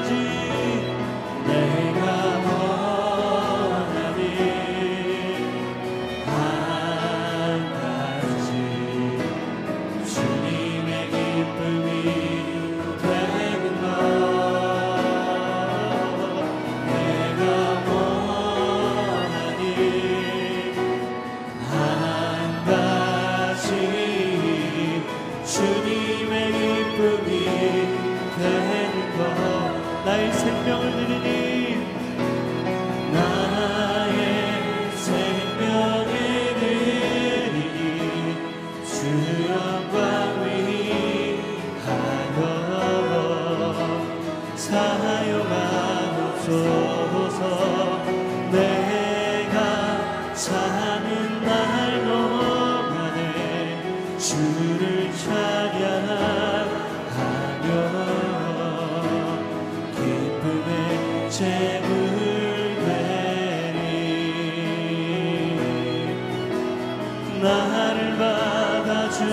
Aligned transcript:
de 0.00 0.53
나를 67.40 68.16
받아주소서 68.16 69.24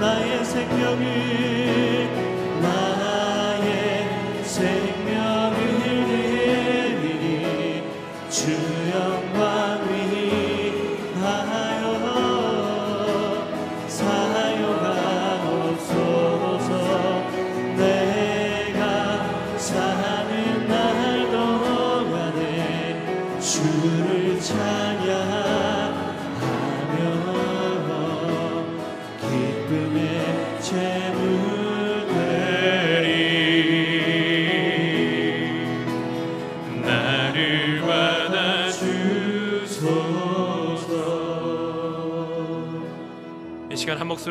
나의 0.00 0.44
생명을 0.44 1.91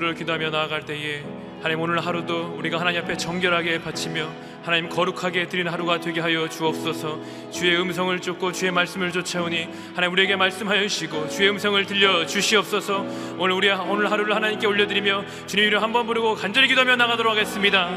목소리를 0.01 0.15
기도하며 0.15 0.49
나아갈 0.49 0.83
때에 0.85 1.23
하나님 1.61 1.81
오늘 1.81 2.03
하루도 2.03 2.55
우리가 2.57 2.79
하나님 2.79 3.01
앞에 3.03 3.17
정결하게 3.17 3.81
바치며 3.81 4.27
하나님 4.63 4.89
거룩하게 4.89 5.47
드리는 5.47 5.71
하루가 5.71 5.99
되게 5.99 6.19
하여 6.19 6.49
주옵소서. 6.49 7.19
주의 7.51 7.79
음성을 7.79 8.19
쫓고 8.19 8.51
주의 8.51 8.71
말씀을 8.71 9.11
쫓아오니 9.11 9.67
하나님 9.95 10.13
우리에게 10.13 10.35
말씀하여 10.35 10.81
주시고 10.87 11.29
주의 11.29 11.49
음성을 11.49 11.85
들려 11.85 12.25
주시옵소서. 12.25 13.05
오늘 13.37 13.55
우리 13.55 13.69
오늘 13.69 14.11
하루를 14.11 14.35
하나님께 14.35 14.65
올려드리며 14.65 15.23
주님 15.45 15.65
이름 15.65 15.81
한번 15.83 16.07
부르고 16.07 16.35
간절히 16.35 16.67
기도하며 16.67 16.95
나가도록 16.95 17.31
하겠습니다. 17.33 17.89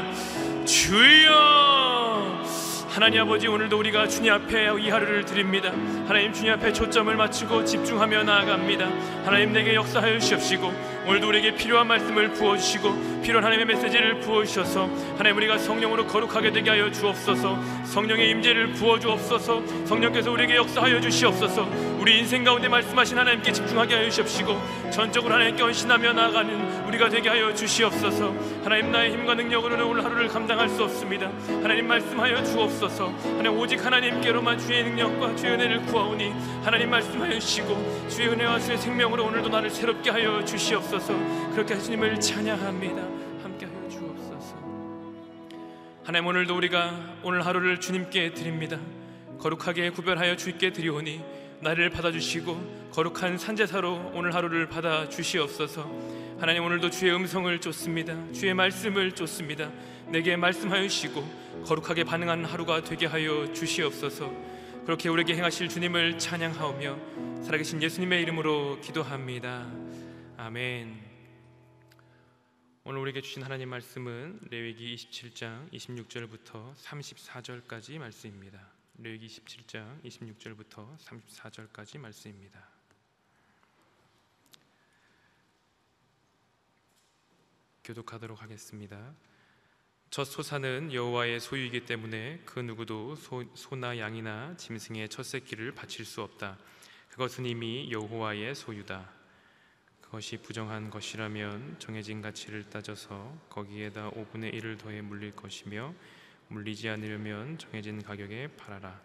주여! 0.65 2.45
하나님 2.95 3.23
아버지 3.23 3.47
오늘도 3.47 3.77
우리가 3.77 4.07
주님 4.07 4.31
앞에 4.31 4.69
이 4.79 4.89
하루를 4.89 5.25
드립니다. 5.25 5.69
하나님 6.07 6.31
주님 6.31 6.53
앞에 6.53 6.71
초점을 6.71 7.13
맞추고 7.13 7.65
집중하며 7.65 8.23
나아갑니다. 8.23 8.85
하나님 9.25 9.51
내게 9.51 9.75
역사하여 9.75 10.17
주시옵시고 10.19 10.94
오늘도 11.07 11.27
우리에게 11.27 11.55
필요한 11.55 11.87
말씀을 11.87 12.33
부어주시고 12.33 13.21
필요한 13.21 13.43
하나님의 13.43 13.75
메시지를 13.75 14.19
부어주셔서 14.21 14.89
하나님 15.17 15.37
우리가 15.37 15.59
성령으로 15.59 16.07
거룩하게 16.07 16.51
되게 16.51 16.71
하여 16.71 16.91
주옵소서. 16.91 17.59
성령의 17.85 18.29
임재를 18.31 18.73
부어주옵소서. 18.73 19.85
성령께서 19.85 20.31
우리에게 20.31 20.55
역사하여 20.55 20.99
주시옵소서. 21.01 21.67
우리 21.99 22.19
인생 22.19 22.43
가운데 22.43 22.67
말씀하신 22.67 23.17
하나님께 23.17 23.51
집중하게 23.51 23.95
하여 23.95 24.09
주시옵시고 24.09 24.91
전적으로 24.91 25.35
하나님께 25.35 25.61
헌신하며 25.61 26.13
나아가는 26.13 26.85
우리가 26.87 27.09
되게 27.09 27.29
하여 27.29 27.53
주시옵소서. 27.53 28.33
하나님 28.63 28.91
나의 28.91 29.11
힘과 29.13 29.35
능력으로는 29.35 29.85
오늘 29.85 30.03
하루를 30.03 30.27
감당할 30.27 30.69
수 30.69 30.83
없습니다. 30.83 31.31
하나님 31.47 31.87
말씀하여 31.87 32.43
주옵소서. 32.43 33.13
하나님 33.37 33.57
오직 33.59 33.83
하나님께로만 33.83 34.57
주의 34.57 34.83
능력과 34.83 35.35
주의 35.35 35.53
은혜를 35.53 35.85
구하오니 35.85 36.33
하나님 36.63 36.89
말씀하여 36.89 37.39
주시고 37.39 38.07
주의 38.09 38.27
은혜와 38.29 38.59
주의 38.59 38.77
생명으로 38.77 39.25
오늘도 39.25 39.49
나를 39.49 39.69
새롭게 39.69 40.09
하여 40.09 40.43
주시옵소서 40.45 40.94
그렇게 41.51 41.77
주님을 41.77 42.21
찬양합니다. 42.21 43.01
함께 43.43 43.65
하여 43.65 43.89
주옵소서. 43.89 44.55
하나님 46.05 46.27
오늘도 46.27 46.55
우리가 46.55 47.17
오늘 47.21 47.45
하루를 47.45 47.81
주님께 47.81 48.33
드립니다. 48.33 48.79
거룩하게 49.37 49.89
구별하여 49.89 50.37
주께 50.37 50.71
드리오니 50.71 51.21
나를 51.59 51.89
받아주시고 51.89 52.91
거룩한 52.93 53.37
산제사로 53.37 54.11
오늘 54.13 54.33
하루를 54.33 54.69
받아 54.69 55.09
주시옵소서. 55.09 55.91
하나님 56.39 56.63
오늘도 56.63 56.91
주의 56.91 57.13
음성을 57.13 57.59
쫓습니다. 57.59 58.15
주의 58.31 58.53
말씀을 58.53 59.11
쫓습니다. 59.11 59.69
내게 60.07 60.37
말씀하여 60.37 60.87
주시고 60.87 61.63
거룩하게 61.65 62.05
반응하는 62.05 62.45
하루가 62.45 62.81
되게 62.81 63.05
하여 63.05 63.51
주시옵소서. 63.51 64.31
그렇게 64.85 65.09
우리에게 65.09 65.35
행하실 65.35 65.67
주님을 65.67 66.19
찬양하오며 66.19 67.43
살아계신 67.43 67.81
예수님의 67.81 68.21
이름으로 68.21 68.79
기도합니다 68.79 69.84
아멘 70.37 71.01
오늘 72.83 72.99
우리에게 72.99 73.21
주신 73.21 73.43
하나님 73.43 73.69
말씀은 73.69 74.41
레위기 74.49 74.95
27장 74.95 75.71
26절부터 75.71 76.75
34절까지 76.75 77.97
말씀입니다 77.99 78.75
레위기 78.97 79.27
17장 79.27 80.01
26절부터 80.03 80.97
34절까지 80.97 81.99
말씀입니다. 81.99 82.69
교독하도록 87.83 88.41
하겠습니다. 88.41 89.13
첫 90.09 90.23
소사는 90.23 90.93
여호와의 90.93 91.39
소유이기 91.39 91.85
때문에 91.85 92.41
그 92.45 92.59
누구도 92.59 93.15
소, 93.15 93.43
소나 93.53 93.97
양이나 93.97 94.55
짐승의 94.55 95.09
첫 95.09 95.23
새끼를 95.23 95.73
바칠 95.73 96.05
수 96.05 96.21
없다. 96.21 96.57
그것은 97.09 97.45
이미 97.45 97.91
여호와의 97.91 98.55
소유다. 98.55 99.14
그것이 100.05 100.37
부정한 100.37 100.89
것이라면 100.89 101.77
정해진 101.79 102.21
가치를 102.21 102.69
따져서 102.69 103.35
거기에다 103.49 104.11
5분의 104.11 104.53
1을 104.53 104.77
더해 104.77 105.01
물릴 105.01 105.35
것이며 105.35 105.93
물리지 106.47 106.89
않으려면 106.89 107.57
정해진 107.57 108.01
가격에 108.01 108.49
팔아라. 108.55 108.99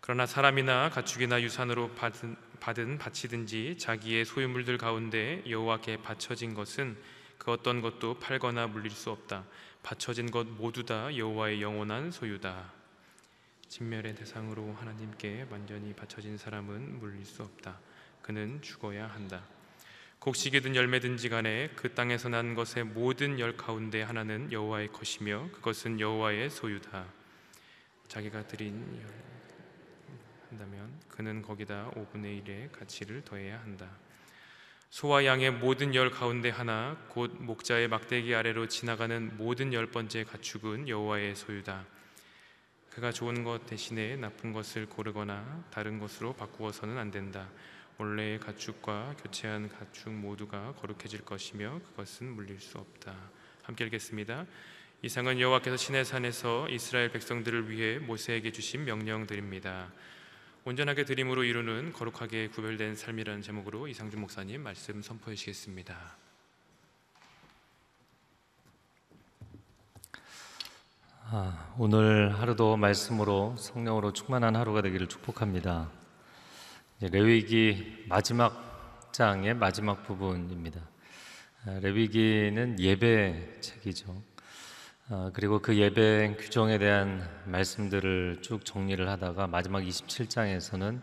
그러나 0.00 0.24
사람이나 0.26 0.88
가축이나 0.90 1.42
유산으로 1.42 1.94
받은, 1.94 2.36
받은 2.60 2.98
바치든지 2.98 3.76
자기의 3.78 4.24
소유물들 4.24 4.78
가운데 4.78 5.42
여호와께 5.48 5.98
바쳐진 6.02 6.54
것은 6.54 6.96
그 7.36 7.50
어떤 7.50 7.80
것도 7.82 8.18
팔거나 8.18 8.68
물릴 8.68 8.90
수 8.92 9.10
없다. 9.10 9.44
바쳐진 9.82 10.30
것 10.30 10.46
모두 10.46 10.84
다 10.84 11.14
여호와의 11.14 11.60
영원한 11.60 12.10
소유다. 12.10 12.72
진멸의 13.68 14.14
대상으로 14.14 14.74
하나님께 14.74 15.48
완전히 15.50 15.94
바쳐진 15.94 16.38
사람은 16.38 16.98
물릴 16.98 17.24
수 17.24 17.42
없다. 17.42 17.78
그는 18.22 18.62
죽어야 18.62 19.06
한다. 19.06 19.42
곡식이든 20.20 20.76
열매든지 20.76 21.30
간에 21.30 21.70
그 21.76 21.94
땅에서 21.94 22.28
난 22.28 22.54
것의 22.54 22.84
모든 22.84 23.40
열 23.40 23.56
가운데 23.56 24.02
하나는 24.02 24.52
여호와의 24.52 24.92
것이며 24.92 25.48
그것은 25.50 25.98
여호와의 25.98 26.50
소유다. 26.50 27.06
자기가 28.06 28.46
드린 28.46 29.00
열 29.00 29.08
한다면 30.50 30.92
그는 31.08 31.40
거기다 31.40 31.92
5분의 31.92 32.44
1의 32.44 32.70
가치를 32.70 33.24
더해야 33.24 33.62
한다. 33.62 33.88
소와 34.90 35.24
양의 35.24 35.52
모든 35.52 35.94
열 35.94 36.10
가운데 36.10 36.50
하나 36.50 36.98
곧 37.08 37.36
목자의 37.38 37.88
막대기 37.88 38.34
아래로 38.34 38.68
지나가는 38.68 39.38
모든 39.38 39.72
열 39.72 39.86
번째 39.86 40.24
가축은 40.24 40.86
여호와의 40.86 41.34
소유다. 41.34 41.86
그가 42.90 43.10
좋은 43.10 43.42
것 43.42 43.64
대신에 43.64 44.16
나쁜 44.16 44.52
것을 44.52 44.84
고르거나 44.84 45.64
다른 45.70 45.98
것으로 45.98 46.34
바꾸어서는 46.34 46.98
안 46.98 47.10
된다. 47.10 47.48
원래의 48.00 48.40
가축과 48.40 49.16
교체한 49.22 49.68
가축 49.68 50.10
모두가 50.10 50.72
거룩해질 50.80 51.22
것이며 51.22 51.80
그것은 51.90 52.34
물릴 52.34 52.58
수 52.58 52.78
없다. 52.78 53.14
함께 53.62 53.84
읽겠습니다. 53.84 54.46
이상은 55.02 55.38
여호와께서 55.38 55.76
시내 55.76 56.02
산에서 56.02 56.66
이스라엘 56.70 57.12
백성들을 57.12 57.68
위해 57.68 57.98
모세에게 57.98 58.52
주신 58.52 58.86
명령들입니다. 58.86 59.92
온전하게 60.64 61.04
드림으로 61.04 61.44
이루는 61.44 61.92
거룩하게 61.92 62.48
구별된 62.48 62.96
삶이라는 62.96 63.42
제목으로 63.42 63.86
이상준 63.86 64.18
목사님 64.18 64.62
말씀 64.62 65.02
선포해 65.02 65.36
주시겠습니다. 65.36 66.16
아, 71.32 71.74
오늘 71.78 72.34
하루도 72.40 72.78
말씀으로 72.78 73.56
성령으로 73.58 74.14
충만한 74.14 74.56
하루가 74.56 74.80
되기를 74.80 75.06
축복합니다. 75.06 75.99
레위기 77.02 78.04
마지막 78.08 79.08
장의 79.10 79.54
마지막 79.54 80.02
부분입니다. 80.02 80.82
아, 81.64 81.78
레위기는 81.80 82.78
예배 82.78 83.60
책이죠. 83.62 84.22
아, 85.08 85.30
그리고 85.32 85.60
그 85.60 85.78
예배 85.78 86.36
규정에 86.38 86.76
대한 86.76 87.26
말씀들을 87.46 88.40
쭉 88.42 88.66
정리를 88.66 89.08
하다가 89.08 89.46
마지막 89.46 89.80
27장에서는 89.80 91.00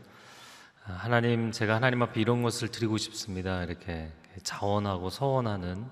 아, 0.86 0.94
하나님 0.94 1.52
제가 1.52 1.74
하나님 1.74 2.04
앞에 2.04 2.22
이런 2.22 2.44
것을 2.44 2.68
드리고 2.68 2.98
싶습니다. 2.98 3.64
이렇게 3.64 4.12
자원하고 4.44 5.10
서원하는 5.10 5.84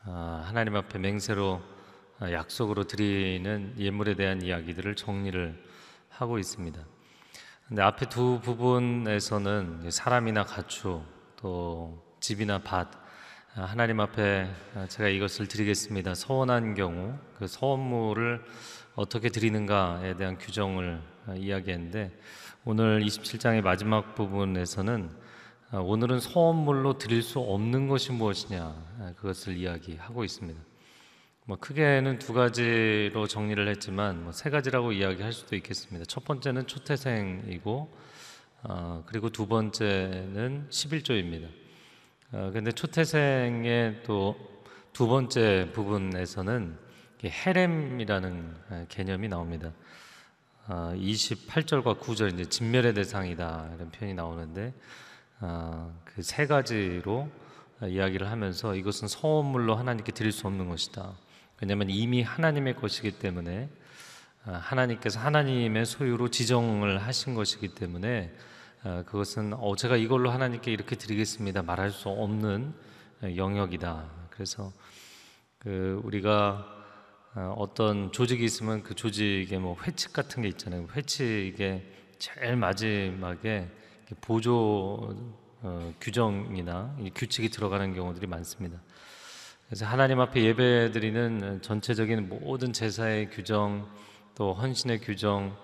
하나님 0.00 0.74
앞에 0.74 0.98
맹세로 0.98 1.62
약속으로 2.20 2.88
드리는 2.88 3.72
예물에 3.78 4.16
대한 4.16 4.42
이야기들을 4.42 4.96
정리를 4.96 5.64
하고 6.08 6.40
있습니다. 6.40 6.91
근데 7.68 7.80
앞에 7.80 8.08
두 8.08 8.40
부분에서는 8.42 9.90
사람이나 9.90 10.44
가축 10.44 11.02
또 11.36 12.02
집이나 12.20 12.58
밭 12.62 12.88
하나님 13.54 14.00
앞에 14.00 14.50
제가 14.88 15.08
이것을 15.08 15.48
드리겠습니다. 15.48 16.14
서원한 16.14 16.74
경우 16.74 17.14
그 17.38 17.46
서원물을 17.46 18.44
어떻게 18.94 19.28
드리는가에 19.30 20.16
대한 20.16 20.38
규정을 20.38 21.00
이야기했는데 21.36 22.18
오늘 22.64 23.02
27장의 23.04 23.62
마지막 23.62 24.14
부분에서는 24.14 25.10
오늘은 25.72 26.20
서원물로 26.20 26.98
드릴 26.98 27.22
수 27.22 27.40
없는 27.40 27.88
것이 27.88 28.12
무엇이냐 28.12 29.14
그것을 29.16 29.56
이야기하고 29.56 30.24
있습니다. 30.24 30.60
뭐 31.44 31.56
크게는 31.58 32.18
두 32.20 32.32
가지로 32.32 33.26
정리를 33.26 33.66
했지만 33.68 34.22
뭐 34.22 34.32
세 34.32 34.48
가지라고 34.50 34.92
이야기할 34.92 35.32
수도 35.32 35.56
있겠습니다. 35.56 36.04
첫 36.06 36.24
번째는 36.24 36.66
초태생이고 36.66 37.96
어, 38.64 39.02
그리고 39.06 39.28
두 39.30 39.46
번째는 39.48 40.68
11조입니다. 40.70 41.48
어, 42.32 42.50
근데 42.52 42.72
초태생의 42.72 44.02
또 44.04 44.36
두 44.92 45.06
번째 45.08 45.70
부분에서는 45.72 46.76
헤렘이라는 47.24 48.54
어, 48.68 48.86
개념이 48.90 49.26
나옵니다. 49.28 49.72
어, 50.68 50.92
28절과 50.94 51.98
9절 51.98 52.34
이제 52.34 52.44
진멸의 52.44 52.92
대상이다 52.94 53.70
이런 53.74 53.90
표현이 53.90 54.12
나오는데 54.14 54.74
어, 55.40 55.98
그 56.04 56.22
세 56.22 56.46
가지로 56.46 57.28
이야기를 57.82 58.30
하면서 58.30 58.74
이것은 58.76 59.08
서원물로 59.08 59.74
하나님께 59.76 60.12
드릴 60.12 60.30
수 60.30 60.46
없는 60.46 60.68
것이다. 60.68 61.14
왜냐하면 61.62 61.90
이미 61.90 62.22
하나님의 62.22 62.74
것이기 62.74 63.12
때문에 63.12 63.68
아, 64.44 64.54
하나님께서 64.54 65.20
하나님의 65.20 65.86
소유로 65.86 66.28
지정을 66.28 66.98
하신 66.98 67.34
것이기 67.34 67.68
때문에 67.68 68.34
아, 68.82 69.04
그것은 69.06 69.54
어 69.54 69.76
제가 69.76 69.96
이걸로 69.96 70.30
하나님께 70.30 70.72
이렇게 70.72 70.96
드리겠습니다 70.96 71.62
말할 71.62 71.92
수 71.92 72.08
없는 72.08 72.74
영역이다. 73.36 74.10
그래서 74.30 74.72
그 75.60 76.00
우리가 76.02 76.66
어, 77.36 77.54
어떤 77.56 78.10
조직이 78.10 78.44
있으면 78.44 78.82
그 78.82 78.96
조직에 78.96 79.56
뭐 79.58 79.76
회칙 79.84 80.12
같은 80.12 80.42
게 80.42 80.48
있잖아요. 80.48 80.88
회칙에 80.96 81.86
제일 82.18 82.56
마지막에 82.56 83.70
보조 84.20 85.14
어, 85.60 85.94
규정이나 86.00 86.96
규칙이 87.14 87.50
들어가는 87.50 87.94
경우들이 87.94 88.26
많습니다. 88.26 88.80
그래서 89.72 89.86
하나님 89.86 90.20
앞에 90.20 90.42
예배드리는 90.42 91.62
전체적인 91.62 92.28
모든 92.28 92.74
제사의 92.74 93.30
규정, 93.30 93.88
또 94.34 94.52
헌신의 94.52 95.00
규정, 95.00 95.56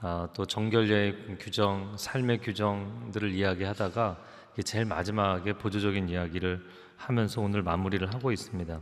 아, 0.00 0.28
또 0.34 0.44
정결례의 0.44 1.36
규정, 1.38 1.96
삶의 1.96 2.38
규정들을 2.38 3.30
이야기하다가 3.30 4.18
제일 4.64 4.84
마지막에 4.84 5.52
보조적인 5.52 6.08
이야기를 6.08 6.60
하면서 6.96 7.40
오늘 7.40 7.62
마무리를 7.62 8.12
하고 8.12 8.32
있습니다. 8.32 8.80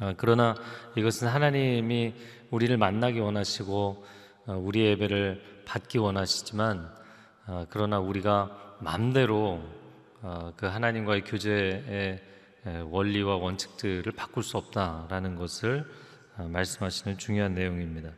아, 0.00 0.14
그러나 0.18 0.54
이것은 0.94 1.28
하나님이 1.28 2.14
우리를 2.50 2.76
만나기 2.76 3.20
원하시고 3.20 4.04
어, 4.48 4.52
우리의 4.52 4.90
예배를 4.90 5.62
받기 5.64 5.96
원하시지만 5.96 6.94
아, 7.46 7.64
그러나 7.70 8.00
우리가 8.00 8.76
어, 10.20 10.52
그 10.58 10.66
하나님과의 10.66 11.24
교제의 11.24 12.31
원리와 12.64 13.36
원칙들을 13.36 14.12
바꿀 14.12 14.42
수 14.42 14.56
없다라는 14.56 15.36
것을 15.36 15.84
어, 16.36 16.48
말씀하시는 16.48 17.18
중요한 17.18 17.54
내용입니다. 17.54 18.12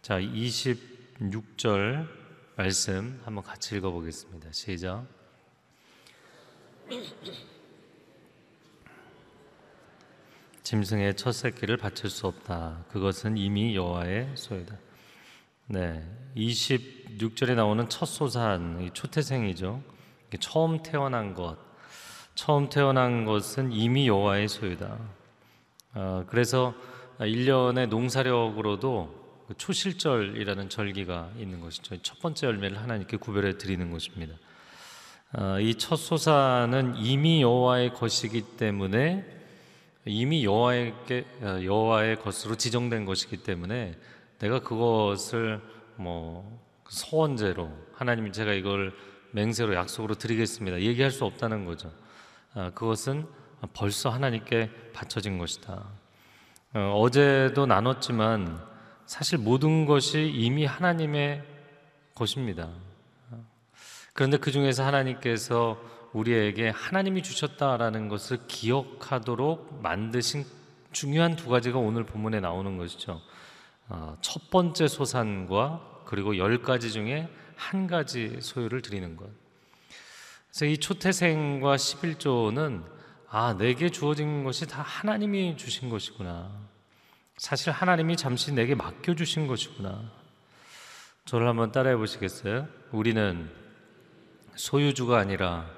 자, 0.00 0.18
26절 0.18 2.08
말씀 2.56 3.20
한번 3.24 3.44
같이 3.44 3.76
읽어보겠습니다. 3.76 4.50
시작. 4.52 5.06
짐승의 10.62 11.16
첫 11.16 11.32
새끼를 11.32 11.76
바칠 11.76 12.08
수 12.08 12.26
없다. 12.26 12.84
그것은 12.88 13.36
이미 13.36 13.76
여호와의 13.76 14.32
소유다. 14.36 14.78
네, 15.66 16.04
26절에 16.36 17.54
나오는 17.54 17.88
첫 17.88 18.06
소산, 18.06 18.90
초태생이죠. 18.92 19.82
처음 20.40 20.82
태어난 20.82 21.34
것, 21.34 21.58
처음 22.34 22.68
태어난 22.68 23.24
것은 23.24 23.72
이미 23.72 24.08
여호와의 24.08 24.48
소유다. 24.48 24.98
어, 25.94 26.24
그래서 26.26 26.74
1년의 27.18 27.88
농사력으로도 27.88 29.22
그 29.48 29.54
초실절이라는 29.56 30.68
절기가 30.68 31.30
있는 31.38 31.60
것이죠. 31.60 32.00
첫 32.02 32.20
번째 32.20 32.46
열매를 32.46 32.78
하나님께 32.78 33.18
구별해 33.18 33.58
드리는 33.58 33.90
것입니다. 33.90 34.34
어, 35.34 35.58
이첫 35.60 35.98
소산은 35.98 36.96
이미 36.96 37.42
여호와의 37.42 37.94
것이기 37.94 38.42
때문에 38.56 39.24
이미 40.06 40.44
여호와에게 40.44 41.24
어, 41.42 41.60
여호와의 41.62 42.20
것으로 42.20 42.56
지정된 42.56 43.04
것이기 43.04 43.38
때문에 43.38 43.94
내가 44.38 44.60
그것을 44.60 45.60
뭐 45.96 46.60
서원제로 46.88 47.70
하나님이 47.92 48.32
제가 48.32 48.52
이걸 48.52 48.92
맹세로 49.30 49.74
약속으로 49.74 50.14
드리겠습니다. 50.16 50.80
얘기할 50.80 51.10
수 51.10 51.24
없다는 51.24 51.64
거죠. 51.64 51.90
아, 52.54 52.70
그것은 52.70 53.26
벌써 53.72 54.10
하나님께 54.10 54.70
바쳐진 54.92 55.38
것이다. 55.38 55.84
어, 56.74 56.98
어제도 56.98 57.66
나눴지만 57.66 58.60
사실 59.06 59.38
모든 59.38 59.86
것이 59.86 60.30
이미 60.34 60.64
하나님의 60.64 61.42
것입니다. 62.14 62.68
그런데 64.12 64.36
그 64.36 64.50
중에서 64.50 64.84
하나님께서 64.84 65.80
우리에게 66.12 66.68
하나님이 66.68 67.22
주셨다라는 67.22 68.08
것을 68.08 68.38
기억하도록 68.46 69.80
만드신 69.82 70.44
중요한 70.92 71.36
두 71.36 71.48
가지가 71.48 71.78
오늘 71.78 72.04
본문에 72.04 72.40
나오는 72.40 72.76
것이죠. 72.76 73.22
어, 73.88 74.16
첫 74.20 74.50
번째 74.50 74.88
소산과 74.88 76.02
그리고 76.04 76.36
열 76.36 76.60
가지 76.60 76.92
중에 76.92 77.28
한 77.56 77.86
가지 77.86 78.38
소유를 78.40 78.82
드리는 78.82 79.16
것. 79.16 79.41
그래서 80.52 80.66
이 80.66 80.76
초태생과 80.76 81.76
11조는 81.76 82.84
아, 83.30 83.56
내게 83.56 83.88
주어진 83.88 84.44
것이 84.44 84.66
다 84.66 84.82
하나님이 84.82 85.56
주신 85.56 85.88
것이구나. 85.88 86.50
사실 87.38 87.72
하나님이 87.72 88.18
잠시 88.18 88.52
내게 88.52 88.74
맡겨 88.74 89.14
주신 89.14 89.46
것이구나. 89.46 90.12
저를 91.24 91.48
한번 91.48 91.72
따라해 91.72 91.96
보시겠어요? 91.96 92.68
우리는 92.90 93.50
소유주가 94.54 95.18
아니라 95.18 95.70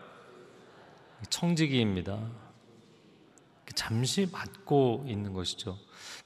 청지기입니다. 1.30 2.18
잠시 3.76 4.28
맡고 4.32 5.04
있는 5.06 5.34
것이죠. 5.34 5.78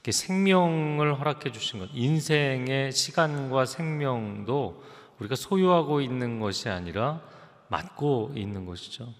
생명을 0.09 1.19
허락해 1.19 1.51
주신 1.51 1.79
것, 1.81 1.89
인생의 1.93 2.93
시간과 2.93 3.67
생명도 3.67 4.83
우리가 5.19 5.35
소유하고 5.35 6.01
있는 6.01 6.39
것이 6.39 6.67
아니라 6.67 7.21
맡고 7.69 8.33
있는 8.35 8.65
것이죠. 8.65 9.13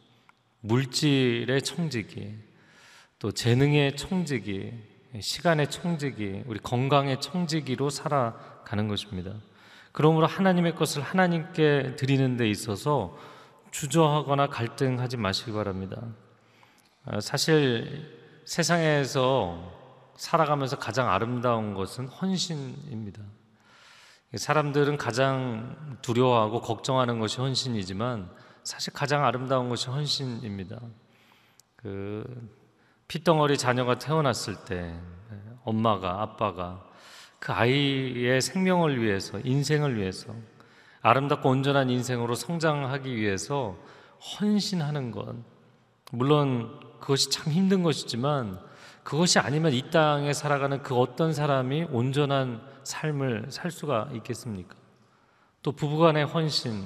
물질의 0.61 1.61
청지기, 1.61 2.35
또 3.19 3.31
재능의 3.31 3.95
청지기, 3.95 4.73
시간의 5.19 5.71
청지기, 5.71 6.43
우리 6.45 6.59
건강의 6.59 7.21
청지기로 7.21 7.89
살아가는 7.89 8.87
것입니다. 8.87 9.33
그러므로 9.91 10.27
하나님의 10.27 10.75
것을 10.75 11.01
하나님께 11.01 11.95
드리는 11.95 12.37
데 12.37 12.49
있어서 12.49 13.17
주저하거나 13.71 14.47
갈등하지 14.47 15.17
마시기 15.17 15.51
바랍니다. 15.51 16.01
아, 17.05 17.19
사실 17.19 18.41
세상에서 18.45 19.77
살아가면서 20.15 20.77
가장 20.77 21.09
아름다운 21.09 21.73
것은 21.73 22.07
헌신입니다. 22.07 23.21
사람들은 24.35 24.97
가장 24.97 25.97
두려워하고 26.01 26.61
걱정하는 26.61 27.19
것이 27.19 27.39
헌신이지만 27.39 28.29
사실 28.63 28.93
가장 28.93 29.25
아름다운 29.25 29.69
것이 29.69 29.89
헌신입니다. 29.89 30.79
그 31.75 32.23
피덩어리 33.07 33.57
자녀가 33.57 33.97
태어났을 33.97 34.65
때 34.65 34.93
엄마가 35.63 36.21
아빠가 36.21 36.85
그 37.39 37.53
아이의 37.53 38.41
생명을 38.41 39.01
위해서 39.01 39.39
인생을 39.39 39.97
위해서 39.97 40.33
아름답고 41.01 41.49
온전한 41.49 41.89
인생으로 41.89 42.35
성장하기 42.35 43.15
위해서 43.15 43.77
헌신하는 44.19 45.11
것. 45.11 45.33
물론 46.11 46.79
그것이 46.99 47.31
참 47.31 47.51
힘든 47.51 47.81
것이지만 47.81 48.59
그것이 49.03 49.39
아니면 49.39 49.73
이 49.73 49.89
땅에 49.89 50.33
살아가는 50.33 50.83
그 50.83 50.95
어떤 50.95 51.33
사람이 51.33 51.87
온전한 51.89 52.61
삶을 52.89 53.45
살 53.49 53.69
수가 53.69 54.09
있겠습니까? 54.15 54.75
또 55.61 55.71
부부간의 55.71 56.25
헌신, 56.25 56.83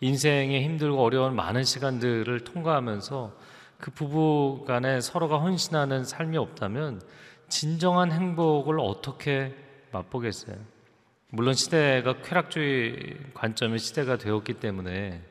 인생의 0.00 0.62
힘들고 0.64 1.02
어려운 1.02 1.34
많은 1.34 1.64
시간들을 1.64 2.44
통과하면서 2.44 3.32
그 3.78 3.90
부부간에 3.90 5.00
서로가 5.00 5.38
헌신하는 5.38 6.04
삶이 6.04 6.36
없다면 6.36 7.00
진정한 7.48 8.12
행복을 8.12 8.78
어떻게 8.78 9.54
맛보겠어요? 9.92 10.56
물론 11.30 11.54
시대가 11.54 12.20
쾌락주의 12.20 13.16
관점의 13.34 13.78
시대가 13.78 14.18
되었기 14.18 14.54
때문에 14.54 15.22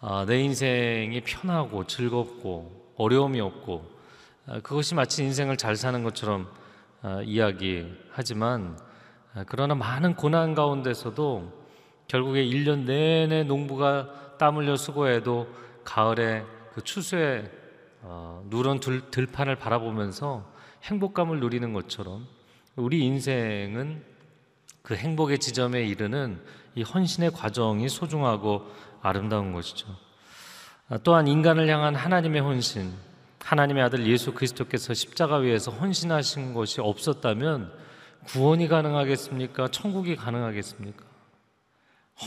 아, 0.00 0.24
내 0.26 0.40
인생이 0.40 1.20
편하고 1.22 1.86
즐겁고 1.86 2.94
어려움이 2.96 3.40
없고 3.40 3.96
아, 4.46 4.60
그것이 4.60 4.94
마치 4.94 5.22
인생을 5.24 5.56
잘 5.56 5.76
사는 5.76 6.02
것처럼 6.02 6.50
아, 7.02 7.20
이야기하지만 7.22 8.85
그러나 9.46 9.74
많은 9.74 10.14
고난 10.14 10.54
가운데서도 10.54 11.52
결국에 12.08 12.44
1년 12.44 12.84
내내 12.84 13.44
농부가 13.44 14.36
땀 14.38 14.56
흘려 14.56 14.76
수고해도 14.76 15.48
가을에 15.84 16.44
그 16.74 16.82
추수에 16.82 17.50
어, 18.02 18.42
누런 18.48 18.80
들 18.80 19.26
판을 19.26 19.56
바라보면서 19.56 20.46
행복감을 20.84 21.40
누리는 21.40 21.72
것처럼 21.72 22.26
우리 22.76 23.04
인생은 23.04 24.04
그 24.82 24.94
행복의 24.94 25.38
지점에 25.38 25.82
이르는 25.84 26.40
이 26.74 26.82
헌신의 26.82 27.32
과정이 27.32 27.88
소중하고 27.88 28.70
아름다운 29.02 29.52
것이죠. 29.52 29.88
아, 30.88 30.98
또한 31.02 31.26
인간을 31.26 31.68
향한 31.68 31.96
하나님의 31.96 32.42
헌신, 32.42 32.92
하나님의 33.40 33.82
아들 33.82 34.06
예수 34.06 34.32
그리스도께서 34.32 34.94
십자가 34.94 35.38
위에서 35.38 35.72
헌신하신 35.72 36.54
것이 36.54 36.80
없었다면 36.80 37.85
구원이 38.24 38.68
가능하겠습니까? 38.68 39.68
천국이 39.70 40.16
가능하겠습니까? 40.16 41.04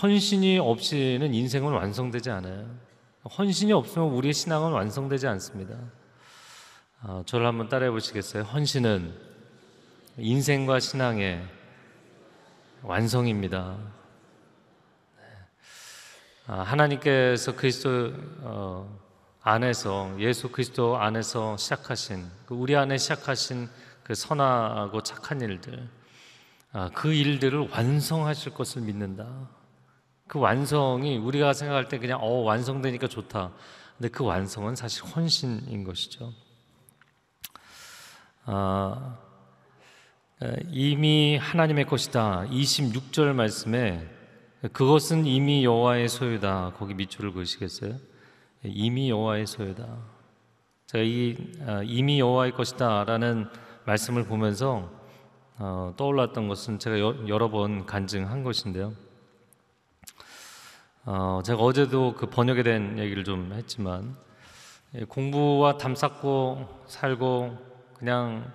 헌신이 0.02 0.60
없이는 0.60 1.34
인생은 1.34 1.74
완성되지 1.74 2.30
않아요. 2.30 2.70
헌신이 3.38 3.74
없으면 3.74 4.10
우리의 4.10 4.34
신앙은 4.34 4.72
완성되지 4.72 5.28
않습니다. 5.28 5.76
아, 7.02 7.24
저를 7.26 7.46
한번 7.48 7.70
따라해 7.70 7.92
보시겠어요? 7.92 8.44
헌신은 8.44 9.14
인생과 10.18 10.80
신앙의 10.80 11.44
완성입니다. 12.84 13.78
아, 16.48 16.62
하나님께서 16.62 17.56
그리스도 17.56 18.14
어, 18.42 19.00
안에서 19.42 20.16
예수 20.20 20.50
그리스도 20.50 20.98
안에서 20.98 21.58
시작하신 21.58 22.26
그 22.46 22.54
우리 22.54 22.76
안에 22.76 22.98
시작하신 22.98 23.70
그 24.10 24.16
선하고 24.16 25.04
착한 25.04 25.40
일들 25.40 25.88
아, 26.72 26.90
그 26.96 27.14
일들을 27.14 27.70
완성하실 27.70 28.56
것을 28.56 28.82
믿는다. 28.82 29.48
그 30.28 30.40
완성이 30.40 31.16
우리가 31.18 31.54
생각할 31.54 31.90
때 31.90 32.00
그냥 32.00 32.18
어 32.20 32.40
완성되니까 32.42 33.08
좋다. 33.08 33.52
근데 33.98 34.10
그 34.10 34.24
완성은 34.24 34.76
사실 34.76 35.04
헌신인 35.04 35.84
것이죠. 35.84 36.34
아, 38.46 39.20
이미 40.72 41.38
하나님의 41.38 41.86
것이다. 41.86 42.46
26절 42.48 43.34
말씀에 43.34 44.10
그것은 44.74 45.28
이미 45.28 45.64
여호와의 45.64 46.10
소유다. 46.10 46.74
거기 46.80 46.96
밑줄을 46.96 47.32
그으시겠어요? 47.32 47.96
이미 48.64 49.12
여호와의 49.12 49.46
소유다. 49.46 50.00
제가 50.88 51.04
이 51.04 51.38
아, 51.68 51.84
이미 51.84 52.20
여호와의 52.20 52.54
것이다라는 52.54 53.69
말씀을 53.90 54.24
보면서 54.24 54.88
어, 55.58 55.94
떠올랐던 55.98 56.48
것은 56.48 56.78
제가 56.78 57.00
여, 57.00 57.28
여러 57.28 57.50
번 57.50 57.88
간증한 57.88 58.44
것인데요. 58.44 58.94
어, 61.06 61.42
제가 61.44 61.60
어제도 61.64 62.14
그 62.14 62.28
번역에 62.28 62.62
대한 62.62 63.00
얘기를 63.00 63.24
좀 63.24 63.52
했지만 63.52 64.16
예, 64.94 65.06
공부와 65.06 65.78
담 65.78 65.96
쌓고 65.96 66.84
살고 66.86 67.58
그냥 67.96 68.54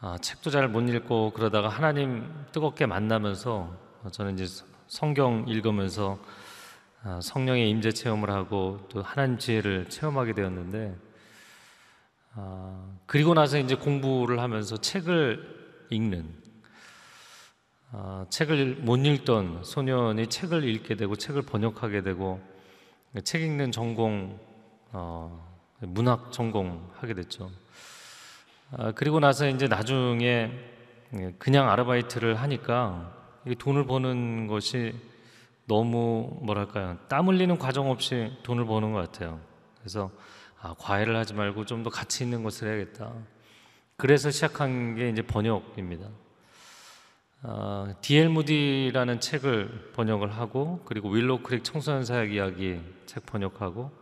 아, 0.00 0.18
책도 0.18 0.50
잘 0.50 0.68
못 0.68 0.88
읽고 0.88 1.32
그러다가 1.32 1.68
하나님 1.68 2.32
뜨겁게 2.52 2.86
만나면서 2.86 3.72
저는 4.12 4.38
이제 4.38 4.62
성경 4.86 5.46
읽으면서 5.48 6.18
아, 7.02 7.18
성령의 7.20 7.68
임재 7.70 7.90
체험을 7.90 8.30
하고 8.30 8.78
또 8.88 9.02
하나님 9.02 9.36
지혜를 9.36 9.88
체험하게 9.90 10.34
되었는데 10.34 10.94
아, 12.36 12.84
그리고 13.06 13.32
나서 13.32 13.58
이제 13.58 13.76
공부를 13.76 14.40
하면서 14.40 14.76
책을 14.76 15.86
읽는 15.90 16.28
아, 17.92 18.26
책을 18.28 18.78
못 18.80 18.96
읽던 18.96 19.62
소년이 19.62 20.26
책을 20.26 20.64
읽게 20.64 20.96
되고 20.96 21.14
책을 21.14 21.42
번역하게 21.42 22.02
되고 22.02 22.40
책 23.22 23.42
읽는 23.42 23.70
전공 23.70 24.40
어, 24.90 25.54
문학 25.80 26.32
전공하게 26.32 27.14
됐죠. 27.14 27.52
아, 28.72 28.90
그리고 28.92 29.20
나서 29.20 29.48
이제 29.48 29.68
나중에 29.68 30.50
그냥 31.38 31.70
아르바이트를 31.70 32.34
하니까 32.34 33.12
돈을 33.60 33.86
버는 33.86 34.48
것이 34.48 34.92
너무 35.66 36.36
뭐랄까요 36.42 36.98
땀 37.08 37.28
흘리는 37.28 37.56
과정 37.58 37.90
없이 37.90 38.32
돈을 38.42 38.66
버는 38.66 38.92
것 38.92 38.98
같아요. 38.98 39.38
그래서 39.78 40.10
아, 40.64 40.74
과외를 40.78 41.14
하지 41.16 41.34
말고 41.34 41.66
좀 41.66 41.82
더 41.82 41.90
가치 41.90 42.24
있는 42.24 42.42
것을 42.42 42.68
해야겠다. 42.68 43.12
그래서 43.98 44.30
시작한 44.30 44.94
게 44.94 45.10
이제 45.10 45.20
번역입니다. 45.20 46.08
아, 47.42 47.94
D.L. 48.00 48.30
무디라는 48.30 49.20
책을 49.20 49.90
번역을 49.94 50.32
하고 50.32 50.80
그리고 50.86 51.10
윌로 51.10 51.42
크릭 51.42 51.62
청소년 51.64 52.04
사역 52.06 52.32
이야기 52.32 52.80
책 53.04 53.26
번역하고 53.26 53.92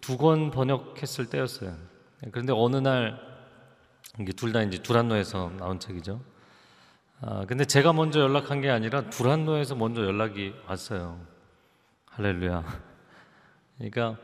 두 0.00 0.16
권 0.16 0.52
번역했을 0.52 1.26
때였어요. 1.28 1.76
그런데 2.30 2.52
어느 2.56 2.76
날 2.76 3.18
이게 4.20 4.30
둘 4.32 4.52
다 4.52 4.62
이제 4.62 4.78
두란노에서 4.80 5.50
나온 5.58 5.80
책이죠. 5.80 6.20
아, 7.20 7.44
근데 7.48 7.64
제가 7.64 7.92
먼저 7.92 8.20
연락한 8.20 8.60
게 8.60 8.70
아니라 8.70 9.10
두란노에서 9.10 9.74
먼저 9.74 10.04
연락이 10.04 10.54
왔어요. 10.68 11.18
할렐루야. 12.10 12.62
그러니까 13.78 14.18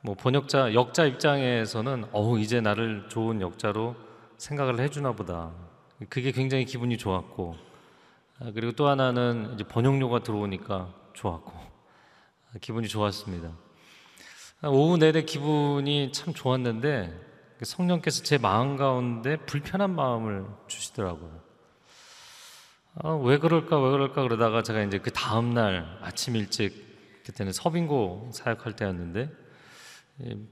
뭐 0.00 0.14
번역자 0.14 0.74
역자 0.74 1.04
입장에서는 1.06 2.06
어우 2.12 2.38
이제 2.38 2.60
나를 2.60 3.08
좋은 3.08 3.40
역자로 3.40 3.96
생각을 4.36 4.78
해주나 4.80 5.12
보다. 5.12 5.50
그게 6.08 6.30
굉장히 6.30 6.64
기분이 6.64 6.96
좋았고 6.96 7.56
아, 8.40 8.52
그리고 8.54 8.72
또 8.72 8.86
하나는 8.86 9.54
이제 9.54 9.64
번역료가 9.64 10.22
들어오니까 10.22 10.94
좋았고 11.14 11.52
아, 11.52 12.58
기분이 12.60 12.86
좋았습니다. 12.86 13.50
아, 14.60 14.68
오후 14.68 14.96
내내 14.96 15.22
기분이 15.22 16.12
참 16.12 16.32
좋았는데 16.32 17.26
성령께서 17.62 18.22
제 18.22 18.38
마음 18.38 18.76
가운데 18.76 19.36
불편한 19.36 19.94
마음을 19.96 20.46
주시더라고요. 20.68 21.40
아, 23.02 23.10
왜 23.14 23.38
그럴까 23.38 23.80
왜 23.80 23.90
그럴까 23.90 24.22
그러다가 24.22 24.62
제가 24.62 24.82
이제 24.82 24.98
그 24.98 25.10
다음 25.12 25.54
날 25.54 25.98
아침 26.02 26.36
일찍 26.36 26.86
그때는 27.24 27.52
서빙고 27.52 28.30
사역할 28.32 28.76
때였는데 28.76 29.47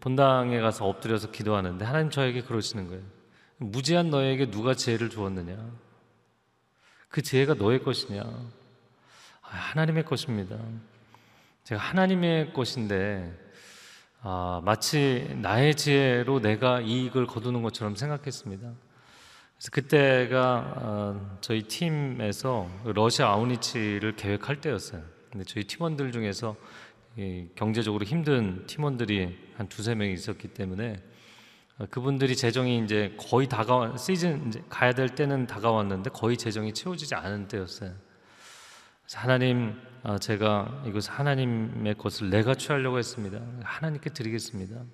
본당에 0.00 0.60
가서 0.60 0.86
엎드려서 0.86 1.30
기도하는데 1.30 1.84
하나님 1.84 2.10
저에게 2.10 2.42
그러시는 2.42 2.88
거예요. 2.88 3.02
무지한 3.58 4.10
너에게 4.10 4.50
누가 4.50 4.74
지혜를 4.74 5.10
주었느냐? 5.10 5.56
그 7.08 7.22
지혜가 7.22 7.54
너의 7.54 7.82
것이냐? 7.82 8.22
아, 8.22 9.48
하나님의 9.48 10.04
것입니다. 10.04 10.58
제가 11.64 11.80
하나님의 11.80 12.52
것인데 12.52 13.32
아, 14.22 14.60
마치 14.64 15.34
나의 15.40 15.74
지혜로 15.74 16.40
내가 16.40 16.80
이익을 16.80 17.26
거두는 17.26 17.62
것처럼 17.62 17.96
생각했습니다. 17.96 18.72
그래서 19.56 19.70
그때가 19.70 20.74
어, 20.76 21.38
저희 21.40 21.62
팀에서 21.62 22.68
러시아 22.84 23.28
아우니치를 23.28 24.16
계획할 24.16 24.60
때였어요. 24.60 25.02
근데 25.30 25.44
저희 25.44 25.64
팀원들 25.64 26.12
중에서 26.12 26.56
경제적으로 27.54 28.04
힘든 28.04 28.66
팀원들이 28.66 29.54
한 29.56 29.68
두세 29.68 29.94
명 29.94 30.10
있었기 30.10 30.48
때문에 30.48 31.02
어, 31.78 31.86
그분들이 31.90 32.36
재정이 32.36 32.82
이제 32.84 33.14
거의 33.18 33.48
다가와 33.48 33.96
시즌 33.96 34.48
이제 34.48 34.62
가야 34.68 34.92
될 34.92 35.10
때는 35.10 35.46
다가왔는데 35.46 36.10
거의 36.10 36.36
재정이 36.36 36.72
채워지지 36.72 37.14
않은 37.14 37.48
때였어요. 37.48 37.92
하나님 39.14 39.80
어, 40.02 40.18
제가 40.18 40.82
이것을 40.86 41.12
하나님의 41.12 41.94
것을 41.96 42.30
내가 42.30 42.54
취하려고 42.54 42.98
했습니다. 42.98 43.40
하나님께 43.62 44.10
드리겠습니다. 44.10 44.84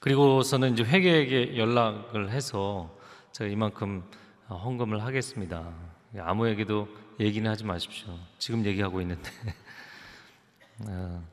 그리고서는 0.00 0.74
이제 0.74 0.84
회계에게 0.84 1.56
연락을 1.56 2.30
해서 2.30 2.96
제가 3.32 3.50
이만큼 3.50 4.04
어, 4.48 4.56
헌금을 4.56 5.02
하겠습니다. 5.02 5.72
아무에게도 6.16 6.88
얘기는 7.20 7.48
하지 7.50 7.64
마십시오. 7.64 8.16
지금 8.38 8.64
얘기하고 8.64 9.00
있는데. 9.00 9.30
어. 10.80 11.24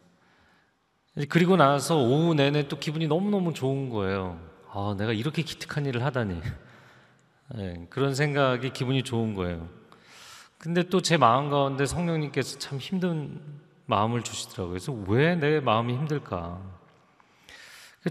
그리고 1.30 1.56
나서 1.58 1.98
오후 1.98 2.34
내내 2.34 2.68
또 2.68 2.80
기분이 2.80 3.08
너무너무 3.08 3.54
좋은 3.54 3.90
거예요. 3.90 4.40
아, 4.70 4.96
내가 4.98 5.12
이렇게 5.12 5.42
기특한 5.42 5.86
일을 5.86 6.04
하다니. 6.06 6.42
네, 7.56 7.86
그런 7.90 8.16
생각이 8.16 8.70
기분이 8.72 9.04
좋은 9.04 9.34
거예요. 9.36 9.68
근데 10.58 10.84
또 10.84 11.02
제 11.02 11.18
마음 11.18 11.50
가운데 11.50 11.86
성령님께서 11.86 12.60
참 12.60 12.78
힘든 12.78 13.42
마음을 13.88 14.22
주시더라고요. 14.24 14.70
그래서 14.70 14.94
왜 14.94 15.36
내 15.36 15.60
마음이 15.60 15.94
힘들까? 15.94 16.62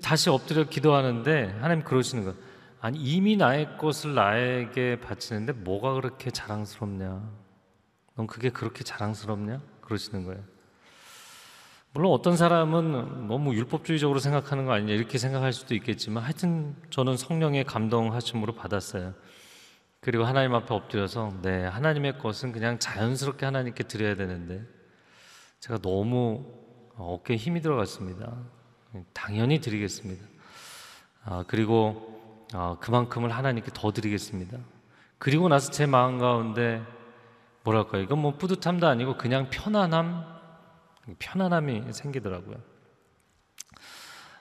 다시 0.03 0.29
엎드려 0.31 0.64
기도하는데 0.64 1.57
하나님 1.61 1.85
그러시는 1.85 2.25
거예요. 2.25 2.38
아니 2.81 2.99
이미 2.99 3.37
나의 3.37 3.77
것을 3.79 4.14
나에게 4.14 5.01
바치는데 5.01 5.53
뭐가 5.53 5.95
그렇게 5.95 6.31
자랑스럽냐? 6.31 7.31
넌 8.16 8.27
그게 8.27 8.51
그렇게 8.51 8.85
자랑스럽냐? 8.85 9.61
그러시는 9.81 10.25
거예요. 10.25 10.43
물론 11.92 12.12
어떤 12.12 12.37
사람은 12.37 13.26
너무 13.26 13.53
율법주의적으로 13.55 14.20
생각하는 14.20 14.64
거 14.64 14.72
아니냐 14.72 14.94
이렇게 14.94 15.18
생각할 15.18 15.53
수도 15.53 15.74
있겠지만 15.74 16.22
하여튼 16.22 16.76
저는 16.90 17.16
성령의 17.16 17.64
감동하심으로 17.64 18.55
받았어요. 18.55 19.14
그리고 20.00 20.24
하나님 20.24 20.55
앞에 20.55 20.72
엎드려서 20.72 21.33
네 21.42 21.64
하나님의 21.64 22.18
것은 22.18 22.53
그냥 22.53 22.79
자연스럽게 22.79 23.44
하나님께 23.44 23.85
드려야 23.85 24.14
되는데 24.14 24.64
제가 25.59 25.79
너무 25.79 26.46
어깨에 26.96 27.37
힘이 27.37 27.61
들어갔습니다. 27.61 28.37
당연히 29.12 29.61
드리겠습니다. 29.61 30.24
아, 31.24 31.44
그리고 31.46 32.46
어, 32.55 32.76
그만큼을 32.81 33.31
하나님께 33.31 33.72
더 33.74 33.92
드리겠습니다. 33.92 34.59
그리고 35.18 35.48
나서 35.48 35.70
제 35.70 35.87
마음 35.87 36.18
가운데 36.18 36.83
뭐랄까 37.62 37.98
이건 37.98 38.20
뭐 38.20 38.37
뿌듯함도 38.37 38.87
아니고 38.87 39.16
그냥 39.16 39.50
편안함, 39.50 40.39
편안함이 41.18 41.92
생기더라고요. 41.92 42.57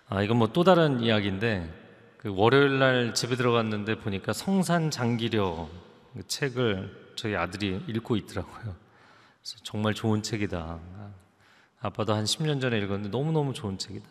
아, 0.09 0.23
이건 0.23 0.37
뭐 0.37 0.49
또 0.53 0.63
다른 0.63 1.01
이야기인데 1.01 1.71
그 2.17 2.33
월요일 2.35 2.79
날 2.79 3.13
집에 3.13 3.35
들어갔는데 3.35 3.99
보니까 3.99 4.33
성산 4.33 4.91
장기려 4.91 5.69
그 6.13 6.27
책을 6.27 7.13
저희 7.15 7.35
아들이 7.35 7.81
읽고 7.87 8.15
있더라고요. 8.17 8.75
정말 9.63 9.93
좋은 9.93 10.21
책이다. 10.21 10.79
아빠도 11.81 12.13
한 12.13 12.25
10년 12.25 12.59
전에 12.59 12.77
읽었는데 12.79 13.09
너무너무 13.09 13.53
좋은 13.53 13.77
책이다. 13.77 14.07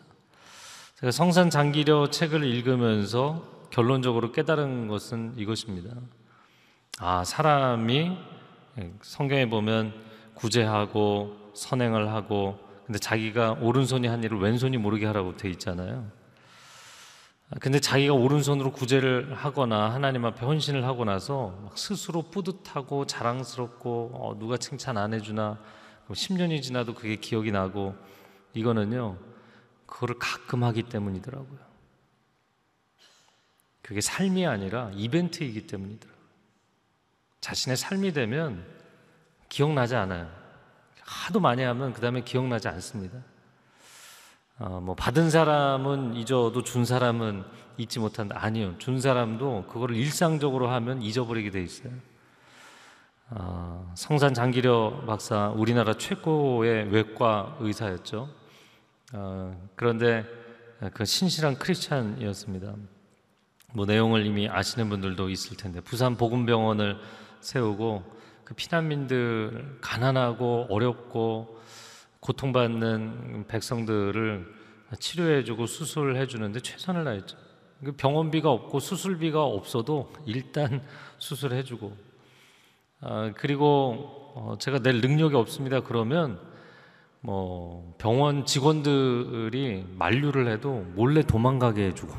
제가 0.99 1.11
성산 1.11 1.49
장기려 1.49 2.09
책을 2.09 2.43
읽으면서 2.43 3.67
결론적으로 3.69 4.31
깨달은 4.31 4.87
것은 4.87 5.35
이것입니다. 5.37 5.95
아, 6.99 7.23
사람이 7.23 8.17
성경에 9.01 9.49
보면 9.49 9.93
구제하고 10.33 11.38
선행을 11.53 12.11
하고 12.11 12.59
근데 12.85 12.97
자기가 12.97 13.57
오른손이 13.61 14.07
한 14.07 14.23
일을 14.23 14.39
왼손이 14.39 14.77
모르게 14.77 15.05
하라고 15.05 15.37
돼 15.37 15.49
있잖아요. 15.51 16.09
근데 17.59 17.79
자기가 17.79 18.13
오른손으로 18.13 18.71
구제를 18.71 19.33
하거나 19.33 19.91
하나님 19.91 20.25
앞에 20.25 20.45
헌신을 20.45 20.85
하고 20.85 21.03
나서 21.03 21.57
막 21.63 21.77
스스로 21.77 22.23
뿌듯하고 22.23 23.05
자랑스럽고 23.05 24.11
어, 24.13 24.39
누가 24.39 24.57
칭찬 24.57 24.97
안 24.97 25.13
해주나 25.13 25.59
10년이 26.09 26.61
지나도 26.61 26.93
그게 26.93 27.15
기억이 27.15 27.51
나고 27.51 27.95
이거는요 28.53 29.17
그거를 29.85 30.15
가끔 30.19 30.63
하기 30.63 30.83
때문이더라고요. 30.83 31.59
그게 33.81 34.01
삶이 34.01 34.45
아니라 34.45 34.91
이벤트이기 34.93 35.65
때문이더라고요. 35.65 36.19
자신의 37.41 37.77
삶이 37.77 38.13
되면 38.13 38.63
기억나지 39.47 39.95
않아요. 39.95 40.38
하도 41.09 41.39
많이 41.39 41.63
하면 41.63 41.91
그 41.93 42.01
다음에 42.01 42.21
기억나지 42.21 42.67
않습니다. 42.67 43.17
어, 44.59 44.79
뭐 44.79 44.93
받은 44.93 45.31
사람은 45.31 46.15
잊어도 46.15 46.63
준 46.63 46.85
사람은 46.85 47.43
잊지 47.77 47.97
못한다. 47.99 48.37
아니요. 48.39 48.75
준 48.77 49.01
사람도 49.01 49.65
그거를 49.67 49.95
일상적으로 49.95 50.69
하면 50.69 51.01
잊어버리게 51.01 51.49
돼 51.49 51.63
있어요. 51.63 51.91
어, 53.31 53.91
성산 53.95 54.35
장기려 54.35 55.05
박사 55.07 55.49
우리나라 55.49 55.95
최고의 55.95 56.91
외과 56.91 57.57
의사였죠. 57.59 58.29
어, 59.13 59.69
그런데 59.75 60.25
그 60.93 61.05
신실한 61.05 61.57
크리스찬이었습니다. 61.57 62.75
뭐 63.73 63.85
내용을 63.85 64.25
이미 64.25 64.47
아시는 64.47 64.89
분들도 64.89 65.29
있을 65.29 65.57
텐데 65.57 65.81
부산 65.81 66.17
복음병원을 66.17 66.99
세우고 67.41 68.18
그 68.49 68.55
피난민들 68.55 69.77
가난하고 69.79 70.65
어렵고 70.71 71.59
고통받는 72.19 73.45
백성들을 73.47 74.55
치료해주고 74.97 75.67
수술해주는데 75.67 76.61
최선을 76.61 77.03
다했죠. 77.03 77.37
그 77.85 77.91
병원비가 77.91 78.49
없고 78.49 78.79
수술비가 78.79 79.43
없어도 79.43 80.11
일단 80.25 80.81
수술해주고 81.19 81.95
아, 83.01 83.31
그리고 83.37 84.31
어, 84.33 84.55
제가 84.57 84.79
낼 84.79 84.99
능력이 84.99 85.35
없습니다. 85.35 85.81
그러면 85.81 86.39
뭐 87.21 87.93
병원 87.99 88.47
직원들이 88.47 89.85
만류를 89.95 90.51
해도 90.51 90.87
몰래 90.95 91.21
도망가게 91.21 91.85
해주고 91.85 92.15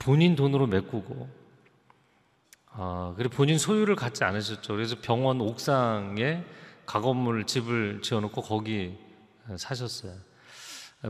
본인 0.00 0.34
돈으로 0.34 0.66
메꾸고 0.66 1.45
아, 2.78 3.14
그리고 3.16 3.34
본인 3.34 3.58
소유를 3.58 3.96
갖지 3.96 4.22
않으셨죠. 4.24 4.74
그래서 4.74 4.96
병원 5.00 5.40
옥상에 5.40 6.44
가건물 6.84 7.44
집을 7.44 8.02
지어놓고 8.02 8.42
거기 8.42 8.98
사셨어요. 9.56 10.12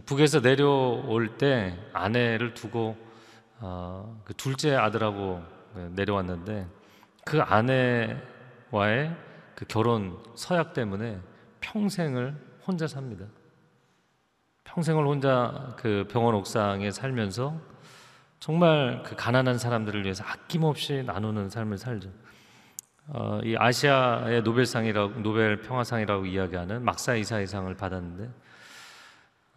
북에서 0.04 0.40
내려올 0.40 1.38
때 1.38 1.76
아내를 1.92 2.54
두고 2.54 2.96
어, 3.58 4.22
그 4.24 4.34
둘째 4.34 4.74
아들하고 4.76 5.42
내려왔는데 5.90 6.66
그 7.24 7.40
아내와의 7.40 9.16
그 9.56 9.64
결혼 9.66 10.22
서약 10.36 10.72
때문에 10.72 11.18
평생을 11.60 12.36
혼자 12.64 12.86
삽니다. 12.86 13.26
평생을 14.64 15.04
혼자 15.04 15.74
그 15.78 16.06
병원 16.10 16.34
옥상에 16.36 16.92
살면서 16.92 17.58
정말 18.40 19.02
그 19.04 19.16
가난한 19.16 19.58
사람들을 19.58 20.04
위해서 20.04 20.24
아낌없이 20.24 21.02
나누는 21.04 21.50
삶을 21.50 21.78
살죠. 21.78 22.10
어, 23.08 23.40
이 23.44 23.56
아시아의 23.56 24.42
노벨상이라고 24.42 25.20
노벨 25.20 25.60
평화상이라고 25.60 26.26
이야기하는 26.26 26.84
막사 26.84 27.14
이사의상을 27.14 27.72
받았는데 27.76 28.30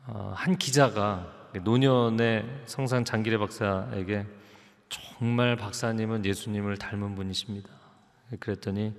어, 0.07 0.33
한 0.35 0.57
기자가 0.57 1.33
노년의 1.63 2.45
성산 2.65 3.03
장기래 3.03 3.37
박사에게 3.37 4.25
정말 4.89 5.55
박사님은 5.55 6.25
예수님을 6.25 6.77
닮은 6.77 7.15
분이십니다. 7.15 7.69
그랬더니 8.39 8.93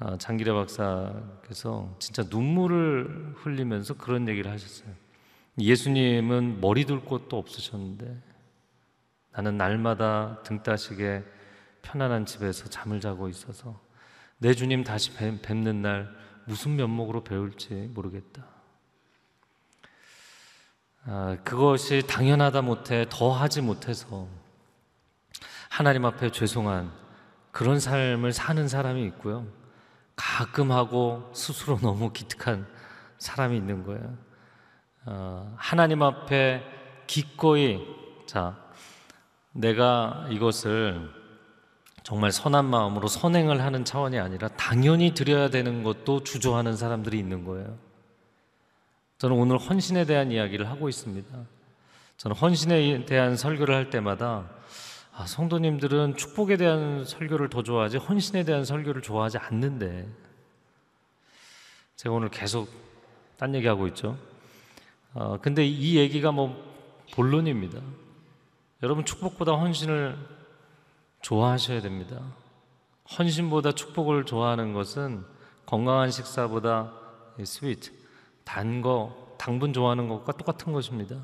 어, 0.00 0.16
장기래 0.16 0.52
박사께서 0.52 1.96
진짜 1.98 2.22
눈물을 2.30 3.34
흘리면서 3.36 3.94
그런 3.94 4.28
얘기를 4.28 4.50
하셨어요. 4.50 4.90
예수님은 5.58 6.60
머리 6.60 6.84
둘 6.84 7.00
곳도 7.00 7.36
없으셨는데 7.36 8.27
나는 9.38 9.56
날마다 9.56 10.42
등 10.42 10.64
따시게 10.64 11.22
편안한 11.80 12.26
집에서 12.26 12.68
잠을 12.68 13.00
자고 13.00 13.28
있어서 13.28 13.80
내 14.38 14.52
주님 14.52 14.82
다시 14.82 15.14
뵙는 15.14 15.80
날 15.80 16.12
무슨 16.46 16.74
면목으로 16.74 17.22
배울지 17.22 17.92
모르겠다. 17.94 18.44
아, 21.04 21.36
그것이 21.44 22.02
당연하다 22.04 22.62
못해 22.62 23.06
더 23.08 23.30
하지 23.30 23.62
못해서 23.62 24.26
하나님 25.70 26.04
앞에 26.04 26.32
죄송한 26.32 26.90
그런 27.52 27.78
삶을 27.78 28.32
사는 28.32 28.66
사람이 28.66 29.04
있고요. 29.06 29.46
가끔 30.16 30.72
하고 30.72 31.30
스스로 31.32 31.78
너무 31.80 32.12
기특한 32.12 32.66
사람이 33.18 33.56
있는 33.56 33.84
거예요. 33.84 34.18
어, 35.06 35.54
하나님 35.56 36.02
앞에 36.02 36.64
기꺼이 37.06 37.78
자 38.26 38.66
내가 39.58 40.28
이것을 40.30 41.10
정말 42.04 42.30
선한 42.30 42.64
마음으로 42.64 43.08
선행을 43.08 43.60
하는 43.60 43.84
차원이 43.84 44.18
아니라 44.18 44.48
당연히 44.48 45.14
드려야 45.14 45.50
되는 45.50 45.82
것도 45.82 46.22
주저하는 46.22 46.76
사람들이 46.76 47.18
있는 47.18 47.44
거예요. 47.44 47.76
저는 49.18 49.36
오늘 49.36 49.58
헌신에 49.58 50.04
대한 50.04 50.30
이야기를 50.30 50.70
하고 50.70 50.88
있습니다. 50.88 51.28
저는 52.18 52.36
헌신에 52.36 53.04
대한 53.04 53.36
설교를 53.36 53.74
할 53.74 53.90
때마다 53.90 54.48
아, 55.12 55.26
성도님들은 55.26 56.16
축복에 56.16 56.56
대한 56.56 57.04
설교를 57.04 57.50
더 57.50 57.64
좋아하지 57.64 57.96
헌신에 57.96 58.44
대한 58.44 58.64
설교를 58.64 59.02
좋아하지 59.02 59.38
않는데 59.38 60.08
제가 61.96 62.14
오늘 62.14 62.28
계속 62.28 62.68
딴 63.36 63.56
얘기하고 63.56 63.88
있죠. 63.88 64.16
어, 65.14 65.38
근데 65.42 65.66
이 65.66 65.96
얘기가 65.96 66.30
뭐 66.30 66.56
본론입니다. 67.12 67.80
여러분 68.82 69.04
축복보다 69.04 69.52
헌신을 69.52 70.16
좋아하셔야 71.20 71.80
됩니다. 71.80 72.20
헌신보다 73.18 73.72
축복을 73.72 74.24
좋아하는 74.24 74.72
것은 74.72 75.24
건강한 75.66 76.10
식사보다 76.10 76.92
스위트, 77.44 77.92
단 78.44 78.80
거, 78.80 79.34
당분 79.38 79.72
좋아하는 79.72 80.08
것과 80.08 80.32
똑같은 80.32 80.72
것입니다. 80.72 81.16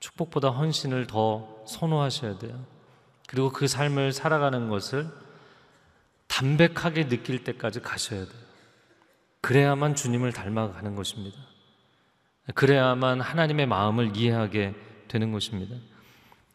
축복보다 0.00 0.50
헌신을 0.50 1.06
더 1.06 1.64
선호하셔야 1.66 2.38
돼요. 2.38 2.64
그리고 3.26 3.50
그 3.50 3.66
삶을 3.66 4.12
살아가는 4.12 4.68
것을 4.68 5.08
담백하게 6.28 7.08
느낄 7.08 7.44
때까지 7.44 7.80
가셔야 7.80 8.24
돼요. 8.24 8.48
그래야만 9.40 9.94
주님을 9.94 10.32
닮아가는 10.32 10.94
것입니다. 10.94 11.36
그래야만 12.54 13.20
하나님의 13.20 13.66
마음을 13.66 14.16
이해하게 14.16 14.74
되는 15.08 15.32
것입니다. 15.32 15.74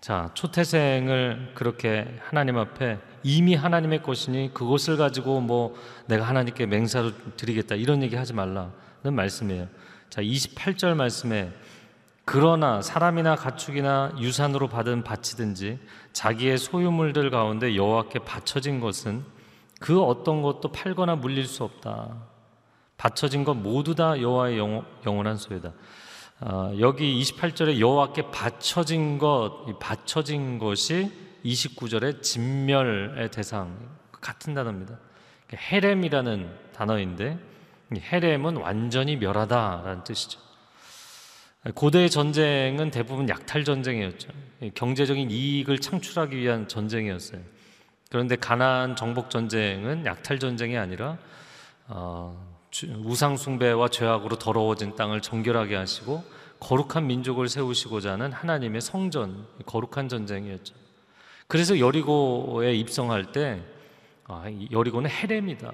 자, 0.04 0.30
초태생을 0.34 1.54
그렇게 1.56 2.20
하나님 2.26 2.58
앞에 2.58 3.00
이미 3.24 3.56
하나님의 3.56 4.04
것이니 4.04 4.54
그것을 4.54 4.98
가지고 4.98 5.40
뭐 5.40 5.78
내가 6.08 6.28
하나님께 6.28 6.66
맹사로 6.66 7.14
드리겠다 7.38 7.76
이런 7.76 8.04
얘기 8.04 8.18
하지 8.18 8.34
말라는 8.34 8.74
말씀이에요. 9.14 9.70
자, 10.10 10.22
28절 10.22 10.96
말씀에 10.96 11.54
그러나 12.26 12.82
사람이나 12.82 13.38
가축이나 13.38 14.16
유산으로 14.20 14.68
받은 14.68 15.06
바치든지 15.06 15.80
자기의 16.12 16.58
소유물들 16.58 17.30
가운데 17.30 17.74
여호와께 17.78 18.26
바쳐진 18.26 18.82
것은 18.82 19.24
그 19.80 20.04
어떤 20.04 20.42
것도 20.42 20.74
팔거나 20.74 21.16
물릴 21.16 21.46
수 21.46 21.64
없다. 21.64 22.18
바쳐진 22.98 23.46
것 23.46 23.54
모두 23.54 23.96
다 23.96 24.20
여호와의 24.20 24.58
영원한 25.06 25.38
소유다. 25.38 25.72
어, 26.46 26.74
여기 26.80 27.22
28절에 27.22 27.80
여호와께 27.80 28.30
바쳐진 28.32 29.18
것, 29.18 29.80
바쳐진 29.80 30.60
것이 30.60 31.10
29절에 31.46 32.22
진멸의 32.22 33.32
대상 33.32 33.78
같은 34.12 34.54
단어입니다. 34.54 35.00
헤렘이라는 35.54 36.50
단어인데 36.74 37.40
헤렘은 37.96 38.58
완전히 38.58 39.16
멸하다라는 39.16 40.04
뜻이죠. 40.04 40.40
고대 41.76 42.10
전쟁은 42.10 42.92
대부분 42.92 43.30
약탈 43.30 43.64
전쟁이었죠. 43.64 44.28
경제적인 44.74 45.32
이익을 45.32 45.80
창출하기 45.80 46.36
위한 46.36 46.68
전쟁이었어요. 46.68 47.40
그런데 48.10 48.36
가나안 48.36 48.98
정복 48.98 49.30
전쟁은 49.30 50.06
약탈 50.06 50.40
전쟁이 50.40 50.78
아니라 50.78 51.18
어, 51.88 52.53
우상 53.04 53.38
숭배와 53.38 53.90
죄악으로 53.90 54.38
더러워진 54.38 54.96
땅을 54.96 55.22
정결하게 55.22 55.76
하시고 55.76 56.24
거룩한 56.60 57.08
민족을 57.08 57.50
세우시고자 57.50 58.14
하는 58.14 58.32
하나님의 58.32 58.82
성전, 58.82 59.46
거룩한 59.66 60.10
전쟁이었죠. 60.10 60.74
그래서 61.48 61.78
여리고에 61.80 62.74
입성할 62.74 63.32
때 63.32 63.62
아, 64.26 64.46
여리고는 64.72 65.10
헤렘이다. 65.10 65.72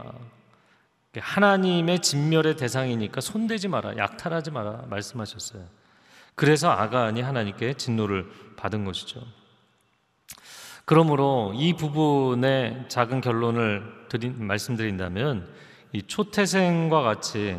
하나님의 1.18 2.00
진멸의 2.02 2.58
대상이니까 2.58 3.22
손대지 3.22 3.68
마라, 3.68 3.98
약탈하지 3.98 4.52
마라 4.52 4.86
말씀하셨어요. 4.90 5.64
그래서 6.36 6.70
아간이 6.70 7.22
하나님께 7.22 7.74
진노를 7.74 8.30
받은 8.58 8.86
것이죠. 8.86 9.22
그러므로 10.86 11.54
이 11.56 11.74
부분의 11.74 12.86
작은 12.88 13.22
결론을 13.22 14.08
드린, 14.10 14.44
말씀드린다면 14.46 15.48
이 15.92 16.04
초태생과 16.04 17.02
같이 17.02 17.58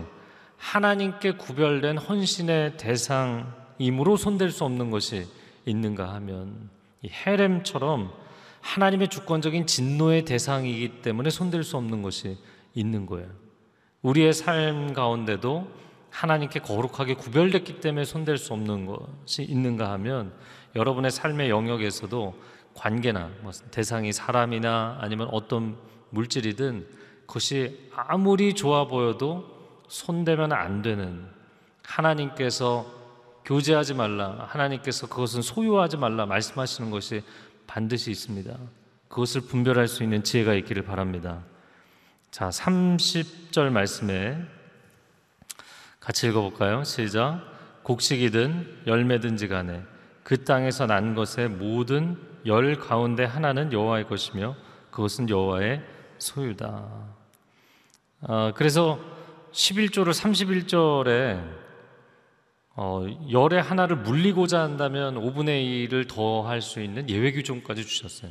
하나님께 0.56 1.32
구별된 1.32 1.98
헌신의 1.98 2.76
대상이므로 2.76 4.16
손댈 4.16 4.50
수 4.50 4.64
없는 4.64 4.90
것이 4.90 5.26
있는가 5.64 6.12
하면 6.14 6.70
이 7.02 7.08
헤렘처럼 7.08 8.12
하나님의 8.60 9.08
주권적인 9.08 9.66
진노의 9.66 10.24
대상이기 10.26 11.02
때문에 11.02 11.30
손댈 11.30 11.64
수 11.64 11.76
없는 11.76 12.02
것이 12.02 12.36
있는 12.74 13.06
거예요. 13.06 13.28
우리의 14.02 14.32
삶 14.32 14.92
가운데도 14.92 15.66
하나님께 16.10 16.60
거룩하게 16.60 17.14
구별됐기 17.14 17.80
때문에 17.80 18.04
손댈 18.04 18.36
수 18.36 18.52
없는 18.52 18.86
것이 18.86 19.42
있는가 19.42 19.90
하면 19.92 20.32
여러분의 20.76 21.10
삶의 21.10 21.50
영역에서도 21.50 22.34
관계나 22.74 23.30
뭐 23.40 23.52
대상이 23.70 24.12
사람이나 24.12 24.98
아니면 25.00 25.28
어떤 25.32 25.76
물질이든 26.10 26.86
그것이 27.30 27.88
아무리 27.94 28.54
좋아 28.54 28.88
보여도 28.88 29.84
손대면 29.86 30.50
안 30.52 30.82
되는 30.82 31.24
하나님께서 31.84 32.84
교제하지 33.44 33.94
말라 33.94 34.48
하나님께서 34.48 35.06
그것은 35.06 35.40
소유하지 35.40 35.96
말라 35.96 36.26
말씀하시는 36.26 36.90
것이 36.90 37.22
반드시 37.68 38.10
있습니다. 38.10 38.52
그것을 39.08 39.42
분별할 39.42 39.86
수 39.86 40.02
있는 40.02 40.24
지혜가 40.24 40.54
있기를 40.54 40.82
바랍니다. 40.82 41.44
자, 42.32 42.48
30절 42.48 43.70
말씀에 43.70 44.36
같이 46.00 46.26
읽어볼까요? 46.28 46.82
시작. 46.82 47.44
곡식이든 47.84 48.82
열매든지 48.88 49.46
간에 49.46 49.84
그 50.24 50.42
땅에서 50.42 50.86
난 50.86 51.14
것의 51.14 51.48
모든 51.48 52.18
열 52.46 52.74
가운데 52.74 53.24
하나는 53.24 53.72
여호와의 53.72 54.08
것이며 54.08 54.56
그것은 54.90 55.28
여호와의 55.28 55.80
소유다. 56.18 57.19
아, 58.22 58.52
그래서 58.54 58.98
11조를 59.52 60.12
31절에 60.12 61.60
어, 62.76 63.04
열의 63.30 63.62
하나를 63.62 63.96
물리고자 63.96 64.60
한다면 64.60 65.16
5분의 65.16 65.88
1을 65.90 66.08
더 66.08 66.42
할 66.42 66.60
수 66.62 66.80
있는 66.80 67.08
예외 67.10 67.32
규정까지 67.32 67.84
주셨어요. 67.84 68.30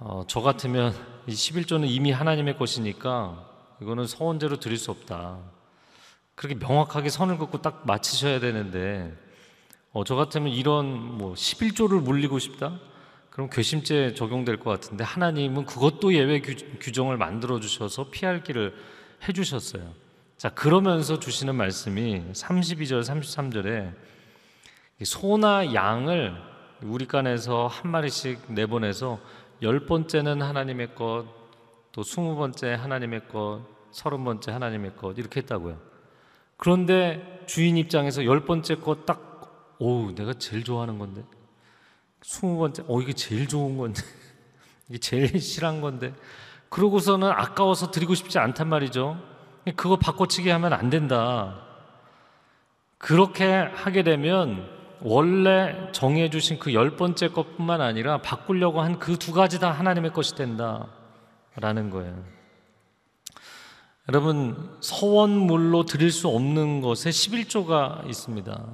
어, 0.00 0.24
저 0.28 0.40
같으면 0.40 0.94
이 1.26 1.32
11조는 1.32 1.86
이미 1.88 2.10
하나님의 2.12 2.56
것이니까 2.56 3.46
이거는 3.82 4.06
서원제로 4.06 4.60
드릴 4.60 4.78
수 4.78 4.90
없다. 4.90 5.38
그렇게 6.34 6.54
명확하게 6.54 7.10
선을 7.10 7.38
긋고 7.38 7.62
딱 7.62 7.82
맞추셔야 7.86 8.38
되는데 8.40 9.12
어, 9.92 10.04
저 10.04 10.14
같으면 10.14 10.52
이런 10.52 10.86
뭐 11.18 11.34
11조를 11.34 12.00
물리고 12.00 12.38
싶다? 12.38 12.78
그럼 13.38 13.48
괘씸죄 13.50 14.14
적용될 14.14 14.56
것 14.56 14.68
같은데 14.68 15.04
하나님은 15.04 15.64
그것도 15.64 16.12
예외 16.12 16.40
규, 16.40 16.90
정을 16.90 17.16
만들어 17.16 17.60
주셔서 17.60 18.10
피할 18.10 18.42
길을 18.42 18.74
해 19.28 19.32
주셨어요. 19.32 19.92
자, 20.36 20.48
그러면서 20.48 21.20
주시는 21.20 21.54
말씀이 21.54 22.20
32절 22.32 23.04
33절에 23.04 23.94
소나 25.04 25.72
양을 25.72 26.34
우리 26.82 27.06
간에서 27.06 27.68
한 27.68 27.92
마리씩 27.92 28.52
내보내서 28.52 29.20
열 29.62 29.86
번째는 29.86 30.42
하나님의 30.42 30.96
것, 30.96 31.26
또 31.92 32.02
스무 32.02 32.34
번째 32.34 32.72
하나님의 32.72 33.28
것, 33.28 33.62
서른 33.92 34.24
번째 34.24 34.50
하나님의 34.50 34.96
것 34.96 35.16
이렇게 35.16 35.42
했다고요. 35.42 35.78
그런데 36.56 37.44
주인 37.46 37.76
입장에서 37.76 38.24
열 38.24 38.44
번째 38.44 38.74
것 38.74 39.06
딱, 39.06 39.76
오, 39.78 40.10
내가 40.10 40.32
제일 40.32 40.64
좋아하는 40.64 40.98
건데, 40.98 41.22
스무 42.22 42.58
번째, 42.58 42.84
어 42.88 43.00
이게 43.00 43.12
제일 43.12 43.46
좋은 43.48 43.76
건데, 43.78 44.02
이게 44.88 44.98
제일 44.98 45.40
싫은 45.40 45.80
건데, 45.80 46.14
그러고서는 46.68 47.28
아까워서 47.28 47.90
드리고 47.90 48.14
싶지 48.14 48.38
않단 48.38 48.68
말이죠. 48.68 49.18
그거 49.76 49.96
바꿔치기 49.96 50.48
하면 50.50 50.72
안 50.72 50.90
된다. 50.90 51.62
그렇게 52.98 53.52
하게 53.52 54.02
되면 54.02 54.68
원래 55.00 55.90
정해 55.92 56.28
주신 56.30 56.58
그 56.58 56.72
열 56.74 56.96
번째 56.96 57.28
것뿐만 57.28 57.80
아니라 57.80 58.20
바꾸려고 58.20 58.80
한 58.80 58.98
그 58.98 59.16
두 59.16 59.32
가지 59.32 59.60
다 59.60 59.70
하나님의 59.70 60.12
것이 60.12 60.34
된다라는 60.34 61.90
거예요. 61.90 62.24
여러분 64.08 64.76
서원물로 64.80 65.84
드릴 65.84 66.10
수 66.10 66.28
없는 66.28 66.80
것에 66.80 67.10
11조가 67.10 68.08
있습니다. 68.08 68.66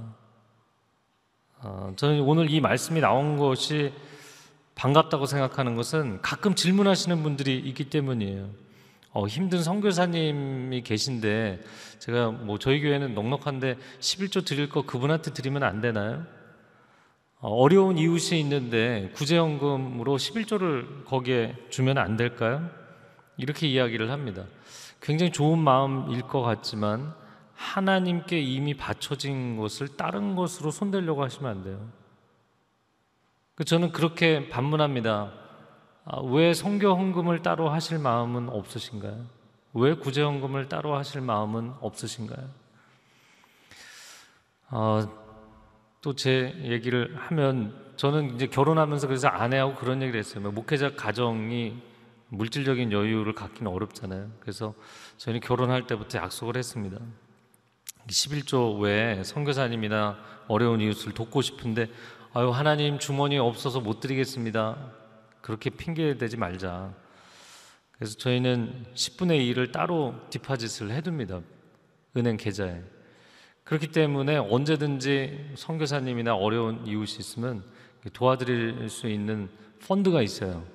어, 1.66 1.94
저는 1.96 2.20
오늘 2.20 2.50
이 2.50 2.60
말씀이 2.60 3.00
나온 3.00 3.38
것이 3.38 3.90
반갑다고 4.74 5.24
생각하는 5.24 5.76
것은 5.76 6.20
가끔 6.20 6.54
질문하시는 6.54 7.22
분들이 7.22 7.58
있기 7.58 7.88
때문이에요. 7.88 8.50
어, 9.12 9.26
힘든 9.26 9.62
선교사님이 9.62 10.82
계신데 10.82 11.64
제가 12.00 12.32
뭐 12.32 12.58
저희 12.58 12.82
교회는 12.82 13.14
넉넉한데 13.14 13.78
11조 13.98 14.44
드릴 14.44 14.68
거 14.68 14.82
그분한테 14.82 15.32
드리면 15.32 15.62
안 15.62 15.80
되나요? 15.80 16.26
어, 17.40 17.48
어려운 17.48 17.96
이웃이 17.96 18.38
있는데 18.40 19.10
구제연금으로 19.14 20.18
11조를 20.18 21.06
거기에 21.06 21.56
주면 21.70 21.96
안 21.96 22.18
될까요? 22.18 22.68
이렇게 23.38 23.68
이야기를 23.68 24.10
합니다. 24.10 24.44
굉장히 25.00 25.32
좋은 25.32 25.58
마음일 25.58 26.20
것 26.22 26.42
같지만 26.42 27.14
하나님께 27.54 28.40
이미 28.40 28.74
바쳐진 28.74 29.56
것을 29.56 29.96
다른 29.96 30.34
것으로 30.34 30.70
손대려고 30.70 31.22
하시면 31.22 31.50
안 31.50 31.64
돼요. 31.64 31.88
그 33.54 33.64
저는 33.64 33.92
그렇게 33.92 34.48
반문합니다. 34.48 35.32
아, 36.06 36.20
왜 36.20 36.52
성교 36.52 36.94
헌금을 36.94 37.42
따로 37.42 37.70
하실 37.70 37.98
마음은 37.98 38.48
없으신가요? 38.48 39.26
왜 39.74 39.94
구제 39.94 40.22
헌금을 40.22 40.68
따로 40.68 40.94
하실 40.94 41.20
마음은 41.20 41.74
없으신가요? 41.80 42.48
어, 44.70 45.24
또제 46.00 46.60
얘기를 46.64 47.16
하면 47.16 47.94
저는 47.96 48.34
이제 48.34 48.46
결혼하면서 48.46 49.06
그래서 49.06 49.28
아내하고 49.28 49.74
그런 49.76 50.02
얘기를 50.02 50.18
했어요. 50.18 50.42
뭐 50.42 50.52
목회자 50.52 50.96
가정이 50.96 51.80
물질적인 52.28 52.92
여유를 52.92 53.34
갖기는 53.34 53.70
어렵잖아요. 53.70 54.30
그래서 54.40 54.74
저희는 55.16 55.40
결혼할 55.40 55.86
때부터 55.86 56.18
약속을 56.18 56.56
했습니다. 56.56 56.98
11조 58.08 58.80
외에 58.80 59.22
선교사님이나 59.24 60.18
어려운 60.48 60.80
이웃을 60.80 61.12
돕고 61.12 61.42
싶은데 61.42 61.88
아유 62.32 62.50
하나님 62.50 62.98
주머니 62.98 63.38
없어서 63.38 63.80
못 63.80 64.00
드리겠습니다. 64.00 64.76
그렇게 65.40 65.70
핑계 65.70 66.16
대지 66.16 66.36
말자. 66.36 66.92
그래서 67.92 68.16
저희는 68.16 68.86
10분의 68.94 69.54
1을 69.54 69.72
따로 69.72 70.14
디파짓을 70.30 70.90
해둡니다. 70.90 71.40
은행 72.16 72.36
계좌에. 72.36 72.82
그렇기 73.62 73.92
때문에 73.92 74.36
언제든지 74.36 75.52
선교사님이나 75.56 76.34
어려운 76.34 76.86
이웃이 76.86 77.18
있으면 77.18 77.64
도와드릴 78.12 78.90
수 78.90 79.08
있는 79.08 79.48
펀드가 79.86 80.22
있어요. 80.22 80.66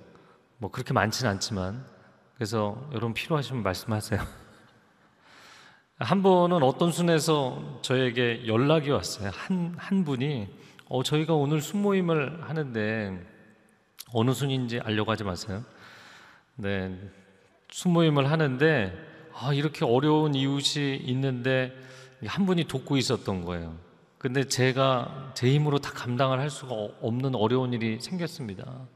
뭐 0.57 0.71
그렇게 0.71 0.93
많지는 0.93 1.29
않지만 1.31 1.85
그래서 2.35 2.89
여러분 2.91 3.13
필요하시면 3.13 3.63
말씀하세요. 3.63 4.21
한 5.99 6.23
번은 6.23 6.63
어떤 6.63 6.93
순에서 6.93 7.79
저에게 7.81 8.47
연락이 8.47 8.89
왔어요. 8.89 9.31
한, 9.33 9.75
한 9.77 10.05
분이 10.05 10.47
어, 10.87 11.03
저희가 11.03 11.33
오늘 11.33 11.59
순모임을 11.59 12.43
하는데 12.47 13.21
어느 14.13 14.31
순인지 14.31 14.79
알려고 14.79 15.11
하지 15.11 15.25
마세요. 15.25 15.61
네, 16.55 16.97
순모임을 17.69 18.31
하는데 18.31 18.97
아, 19.33 19.53
이렇게 19.53 19.83
어려운 19.83 20.35
이웃이 20.35 20.95
있는데 20.95 21.75
한 22.25 22.45
분이 22.45 22.63
돕고 22.69 22.95
있었던 22.95 23.43
거예요. 23.43 23.75
근데 24.17 24.45
제가 24.45 25.33
제 25.35 25.51
힘으로 25.53 25.79
다 25.79 25.91
감당을 25.91 26.39
할 26.39 26.49
수가 26.49 26.75
없는 27.01 27.35
어려운 27.35 27.73
일이 27.73 27.99
생겼습니다. 27.99 28.87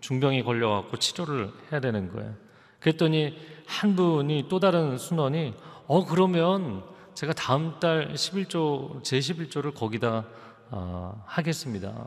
중병이 0.00 0.42
걸려갖고 0.42 0.98
치료를 0.98 1.50
해야 1.70 1.80
되는 1.80 2.12
거예요. 2.12 2.34
그랬더니 2.80 3.34
한 3.66 3.96
분이 3.96 4.46
또 4.50 4.60
다른 4.60 4.98
순원이 4.98 5.54
어 5.86 6.04
그러면 6.04 6.84
제가 7.14 7.32
다음 7.32 7.78
달 7.80 8.12
11조 8.14 9.02
제 9.02 9.18
11조를 9.18 9.74
거기다 9.74 10.24
어, 10.70 11.22
하겠습니다. 11.26 12.06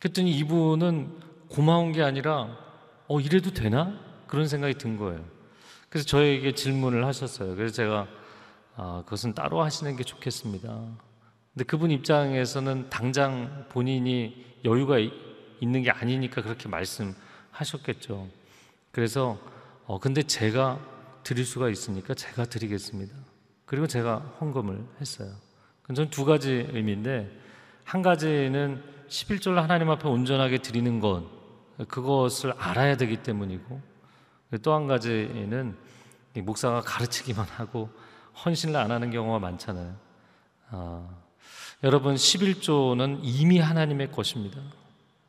그랬더니 0.00 0.32
이분은 0.38 1.20
고마운 1.48 1.92
게 1.92 2.02
아니라 2.02 2.56
어 3.06 3.20
이래도 3.20 3.52
되나 3.52 3.98
그런 4.26 4.48
생각이 4.48 4.74
든 4.74 4.96
거예요. 4.96 5.24
그래서 5.88 6.06
저에게 6.06 6.54
질문을 6.54 7.04
하셨어요. 7.06 7.54
그래서 7.54 7.74
제가 7.74 8.08
아, 8.76 9.02
그것은 9.04 9.34
따로 9.34 9.62
하시는 9.62 9.94
게 9.96 10.02
좋겠습니다. 10.02 10.68
근데 11.52 11.64
그분 11.64 11.92
입장에서는 11.92 12.90
당장 12.90 13.66
본인이 13.68 14.44
여유가 14.64 14.96
있는 15.60 15.82
게 15.82 15.90
아니니까 15.90 16.42
그렇게 16.42 16.68
말씀하셨겠죠. 16.68 18.28
그래서 18.90 19.38
어 19.86 20.00
근데 20.00 20.22
제가 20.24 20.80
드릴 21.24 21.44
수가 21.44 21.68
있으니까 21.68 22.14
제가 22.14 22.44
드리겠습니다. 22.44 23.14
그리고 23.64 23.86
제가 23.86 24.18
헌금을 24.40 24.84
했어요. 25.00 25.32
저는 25.88 26.10
두 26.10 26.24
가지 26.24 26.68
의미인데 26.72 27.30
한 27.84 28.02
가지는 28.02 28.82
11절로 29.08 29.56
하나님 29.56 29.90
앞에 29.90 30.08
온전하게 30.08 30.58
드리는 30.58 31.00
것 31.00 31.24
그것을 31.88 32.52
알아야 32.52 32.96
되기 32.96 33.16
때문이고 33.22 33.80
또 34.62 34.74
한 34.74 34.86
가지는 34.86 35.76
목사가 36.36 36.80
가르치기만 36.80 37.46
하고 37.46 37.90
헌신을 38.44 38.76
안 38.76 38.90
하는 38.90 39.10
경우가 39.10 39.38
많잖아요. 39.38 39.94
아, 40.70 41.08
여러분 41.82 42.14
11조는 42.14 43.20
이미 43.22 43.58
하나님의 43.58 44.10
것입니다. 44.12 44.60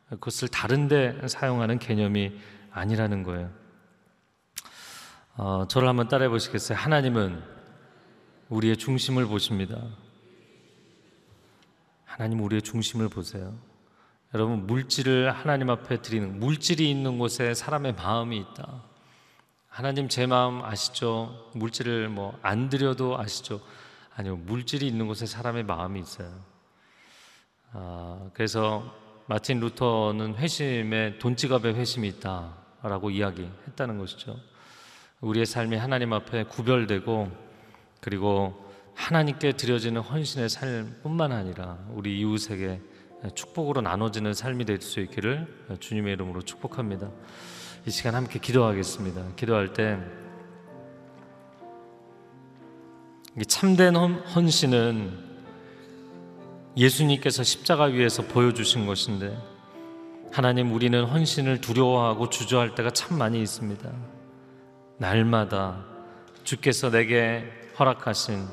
그것을 0.10 0.47
다른데 0.47 1.27
사용하는 1.27 1.79
개념이 1.79 2.39
아니라는 2.71 3.23
거예요. 3.23 3.49
어, 5.38 5.65
저를 5.67 5.88
한번 5.88 6.08
따라해 6.08 6.30
보시겠어요? 6.30 6.78
하나님은 6.78 7.43
우리의 8.50 8.78
중심을 8.78 9.26
보십니다. 9.26 9.82
하나님 12.06 12.41
우리의 12.41 12.62
중심을 12.62 13.10
보세요. 13.10 13.54
여러분 14.34 14.65
물질을 14.65 15.32
하나님 15.32 15.69
앞에 15.69 16.02
드리는 16.02 16.39
물질이 16.39 16.89
있는 16.89 17.19
곳에 17.19 17.54
사람의 17.54 17.95
마음이 17.95 18.38
있다. 18.38 18.84
하나님 19.67 20.08
제 20.08 20.26
마음 20.26 20.63
아시죠? 20.63 21.52
물질을 21.54 22.08
뭐 22.10 22.39
안 22.41 22.69
드려도 22.69 23.19
아시죠? 23.19 23.60
아니요 24.15 24.38
물질이 24.38 24.88
있는 24.88 25.08
곳에 25.08 25.26
사람의 25.26 25.63
마음이 25.63 26.00
있어요. 26.00 26.32
아, 27.74 28.30
그래서 28.34 28.95
마틴 29.28 29.60
루터는 29.60 30.36
회심에 30.36 31.17
돈 31.19 31.36
지갑에 31.36 31.74
회심이 31.74 32.08
있다라고 32.08 33.10
이야기했다는 33.10 33.98
것이죠. 33.98 34.39
우리의 35.21 35.45
삶이 35.45 35.75
하나님 35.78 36.13
앞에 36.13 36.43
구별되고 36.43 37.32
그리고 38.01 38.65
하나님께 38.93 39.54
드려지는 39.54 40.01
헌신의 40.01 40.49
삶뿐만 40.49 41.32
아니라 41.32 41.78
우리 41.91 42.19
이웃에게 42.19 42.82
축복으로 43.34 43.82
나눠지는 43.82 44.34
삶이 44.34 44.65
될 44.65 44.82
수 44.82 44.99
있기를 44.99 45.47
주님의 45.80 46.13
이름으로 46.13 46.41
축복합니다. 46.41 47.10
이 47.88 47.91
시간 47.91 48.15
함께 48.15 48.39
기도하겠습니다. 48.39 49.36
기도할 49.36 49.73
때 49.73 49.97
참된 53.47 53.95
헌신은 53.95 55.25
예수님께서 56.78 57.43
십자가 57.43 57.86
위에서 57.86 58.23
보여주신 58.23 58.86
것인데 58.86 59.38
하나님 60.32 60.73
우리는 60.73 61.04
헌신을 61.04 61.62
두려워하고 61.62 62.30
주저할 62.30 62.75
때가 62.75 62.91
참 62.91 63.17
많이 63.17 63.41
있습니다. 63.41 64.14
날마다 64.97 65.84
주께서 66.45 66.89
내게 66.89 67.43
허락하신 67.77 68.47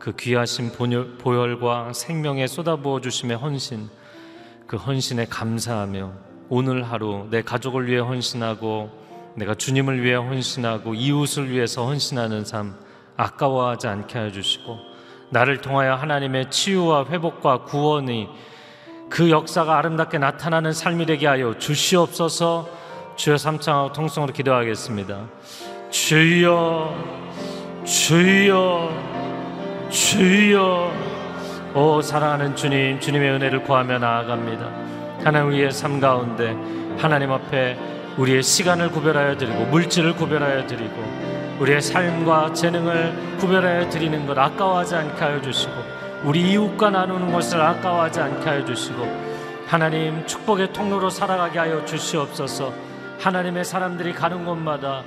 그 0.00 0.16
귀하신 0.16 0.72
보혈과 0.72 1.92
생명에 1.92 2.46
쏟아부어 2.48 3.00
주심의 3.00 3.36
헌신, 3.36 3.88
그 4.66 4.76
헌신에 4.76 5.26
감사하며 5.26 6.12
오늘 6.48 6.82
하루 6.82 7.28
내 7.30 7.42
가족을 7.42 7.86
위해 7.86 8.00
헌신하고 8.00 8.90
내가 9.36 9.54
주님을 9.54 10.02
위해 10.02 10.16
헌신하고 10.16 10.94
이웃을 10.94 11.50
위해서 11.50 11.86
헌신하는 11.86 12.44
삶 12.44 12.74
아까워하지 13.16 13.86
않게 13.86 14.18
하여 14.18 14.30
주시고 14.32 14.78
나를 15.30 15.60
통하여 15.60 15.94
하나님의 15.94 16.50
치유와 16.50 17.06
회복과 17.06 17.64
구원이 17.64 18.28
그 19.08 19.30
역사가 19.30 19.78
아름답게 19.78 20.18
나타나는 20.18 20.72
삶이 20.72 21.06
되게 21.06 21.26
하여 21.26 21.56
주시옵소서 21.58 22.68
주여 23.16 23.38
삼창하고 23.38 23.92
통성으로 23.92 24.32
기도하겠습니다. 24.32 25.28
주여 25.90 26.94
주여 27.84 28.90
주여. 29.88 30.92
오 31.74 32.02
사랑하는 32.02 32.56
주님 32.56 32.98
주님의 32.98 33.30
은혜를 33.32 33.62
구하며 33.62 33.98
나아갑니다. 33.98 34.66
하나님 35.24 35.48
우리의 35.48 35.70
삶 35.70 36.00
가운데 36.00 36.56
하나님 36.98 37.30
앞에 37.30 37.78
우리의 38.16 38.42
시간을 38.42 38.90
구별하여 38.90 39.36
드리고 39.36 39.66
물질을 39.66 40.16
구별하여 40.16 40.66
드리고 40.66 40.94
우리의 41.60 41.80
삶과 41.80 42.52
재능을 42.54 43.36
구별하여 43.38 43.88
드리는 43.88 44.26
것 44.26 44.36
아까워하지 44.36 44.96
않게 44.96 45.24
하여 45.24 45.40
주시고 45.40 45.72
우리 46.24 46.52
이웃과 46.52 46.90
나누는 46.90 47.32
것을 47.32 47.60
아까워하지 47.60 48.20
않게 48.20 48.48
하여 48.48 48.64
주시고 48.64 49.06
하나님 49.66 50.26
축복의 50.26 50.72
통로로 50.72 51.10
살아가게 51.10 51.58
하여 51.58 51.84
주시옵소서. 51.84 52.72
하나님의 53.18 53.64
사람들이 53.64 54.12
가는 54.12 54.44
곳마다 54.44 55.02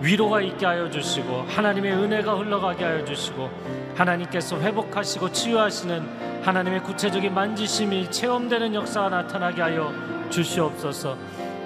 위로가 0.00 0.40
있게 0.40 0.66
하여 0.66 0.90
주시고 0.90 1.42
하나님의 1.48 1.92
은혜가 1.92 2.34
흘러가게 2.34 2.84
하여 2.84 3.04
주시고 3.04 3.48
하나님께서 3.94 4.60
회복하시고 4.60 5.32
치유하시는 5.32 6.42
하나님의 6.42 6.82
구체적인 6.82 7.32
만지심이 7.32 8.10
체험되는 8.10 8.74
역사가 8.74 9.08
나타나게 9.08 9.62
하여 9.62 9.92
주시옵소서. 10.30 11.16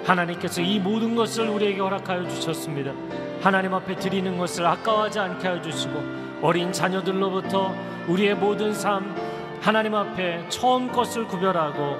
하나님께서 0.05 0.61
이 0.61 0.79
모든 0.79 1.15
것을 1.15 1.49
우리에게 1.49 1.81
허락하여 1.81 2.27
주셨습니다. 2.27 2.93
하나님 3.41 3.73
앞에 3.73 3.95
드리는 3.95 4.37
것을 4.37 4.65
아까워하지 4.65 5.19
않게 5.19 5.47
하여 5.47 5.61
주시고 5.61 6.01
어린 6.41 6.71
자녀들로부터 6.71 7.73
우리의 8.07 8.35
모든 8.35 8.73
삶 8.73 9.15
하나님 9.61 9.95
앞에 9.95 10.47
처음 10.49 10.91
것을 10.91 11.27
구별하고 11.27 11.97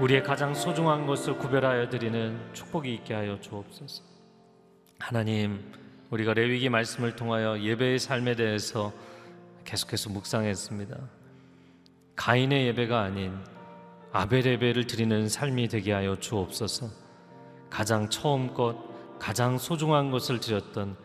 우리의 0.00 0.22
가장 0.22 0.54
소중한 0.54 1.06
것을 1.06 1.36
구별하여 1.38 1.88
드리는 1.88 2.38
축복이 2.52 2.92
있게 2.94 3.14
하여 3.14 3.40
주옵소서. 3.40 4.07
하나님, 4.98 5.72
우리가 6.10 6.34
레위기 6.34 6.68
말씀을 6.68 7.14
통하여 7.14 7.58
예배의 7.60 7.98
삶에 7.98 8.34
대해서 8.34 8.92
계속해서 9.64 10.10
묵상했습니다. 10.10 10.98
가인의 12.16 12.66
예배가 12.68 13.00
아닌 13.00 13.32
아벨 14.12 14.44
예배를 14.44 14.86
드리는 14.86 15.28
삶이 15.28 15.68
되게 15.68 15.92
하여 15.92 16.16
주옵소서. 16.16 16.88
가장 17.70 18.10
처음 18.10 18.52
것, 18.54 18.76
가장 19.18 19.56
소중한 19.56 20.10
것을 20.10 20.40
드렸던 20.40 20.96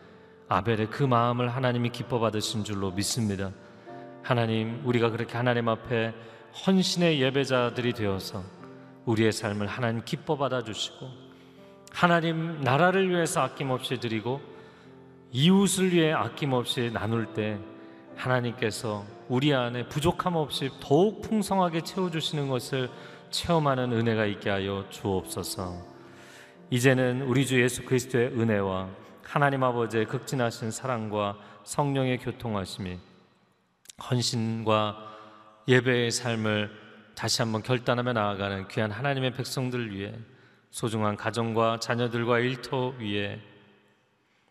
아벨의 0.48 0.90
그 0.90 1.04
마음을 1.04 1.48
하나님이 1.54 1.90
기뻐 1.90 2.18
받으신 2.18 2.64
줄로 2.64 2.90
믿습니다. 2.90 3.52
하나님, 4.22 4.80
우리가 4.84 5.10
그렇게 5.10 5.36
하나님 5.36 5.68
앞에 5.68 6.12
헌신의 6.66 7.20
예배자들이 7.20 7.92
되어서 7.92 8.42
우리의 9.04 9.32
삶을 9.32 9.66
하나님 9.66 10.02
기뻐 10.04 10.36
받아 10.36 10.62
주시고 10.62 11.23
하나님 11.94 12.60
나라를 12.60 13.08
위해서 13.08 13.40
아낌없이 13.40 14.00
드리고 14.00 14.40
이웃을 15.30 15.92
위해 15.92 16.12
아낌없이 16.12 16.90
나눌 16.92 17.32
때 17.32 17.56
하나님께서 18.16 19.04
우리 19.28 19.54
안에 19.54 19.88
부족함 19.88 20.34
없이 20.34 20.70
더욱 20.80 21.22
풍성하게 21.22 21.82
채워주시는 21.82 22.48
것을 22.48 22.90
체험하는 23.30 23.92
은혜가 23.92 24.26
있게 24.26 24.50
하여 24.50 24.84
주옵소서. 24.90 25.82
이제는 26.70 27.22
우리 27.22 27.46
주 27.46 27.62
예수 27.62 27.84
그리스도의 27.84 28.26
은혜와 28.26 28.88
하나님 29.22 29.62
아버지의 29.62 30.06
극진하신 30.06 30.72
사랑과 30.72 31.38
성령의 31.62 32.18
교통하심이 32.18 32.98
헌신과 34.10 34.96
예배의 35.68 36.10
삶을 36.10 36.70
다시 37.14 37.40
한번 37.40 37.62
결단하며 37.62 38.14
나아가는 38.14 38.66
귀한 38.66 38.90
하나님의 38.90 39.34
백성들 39.34 39.94
위해 39.94 40.12
소중한 40.74 41.16
가정과 41.16 41.78
자녀들과 41.78 42.40
일터 42.40 42.94
위에 42.98 43.40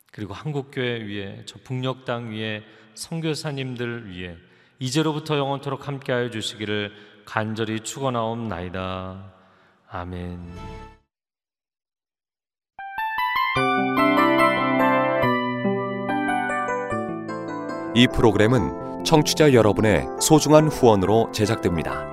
그리고 0.09 0.33
한국교회 0.33 1.03
위에 1.03 1.43
저 1.45 1.59
북녘 1.65 2.05
땅 2.05 2.31
위에 2.31 2.63
선교사님들 2.93 4.09
위해 4.09 4.37
이제로부터 4.79 5.37
영원토록 5.37 5.85
함께하여 5.85 6.29
주시기를 6.29 6.93
간절히 7.25 7.81
축원하옵나이다. 7.81 9.33
아멘. 9.89 10.49
이 17.95 18.07
프로그램은 18.07 19.03
청취자 19.03 19.51
여러분의 19.51 20.05
소중한 20.21 20.69
후원으로 20.69 21.33
제작됩니다. 21.33 22.12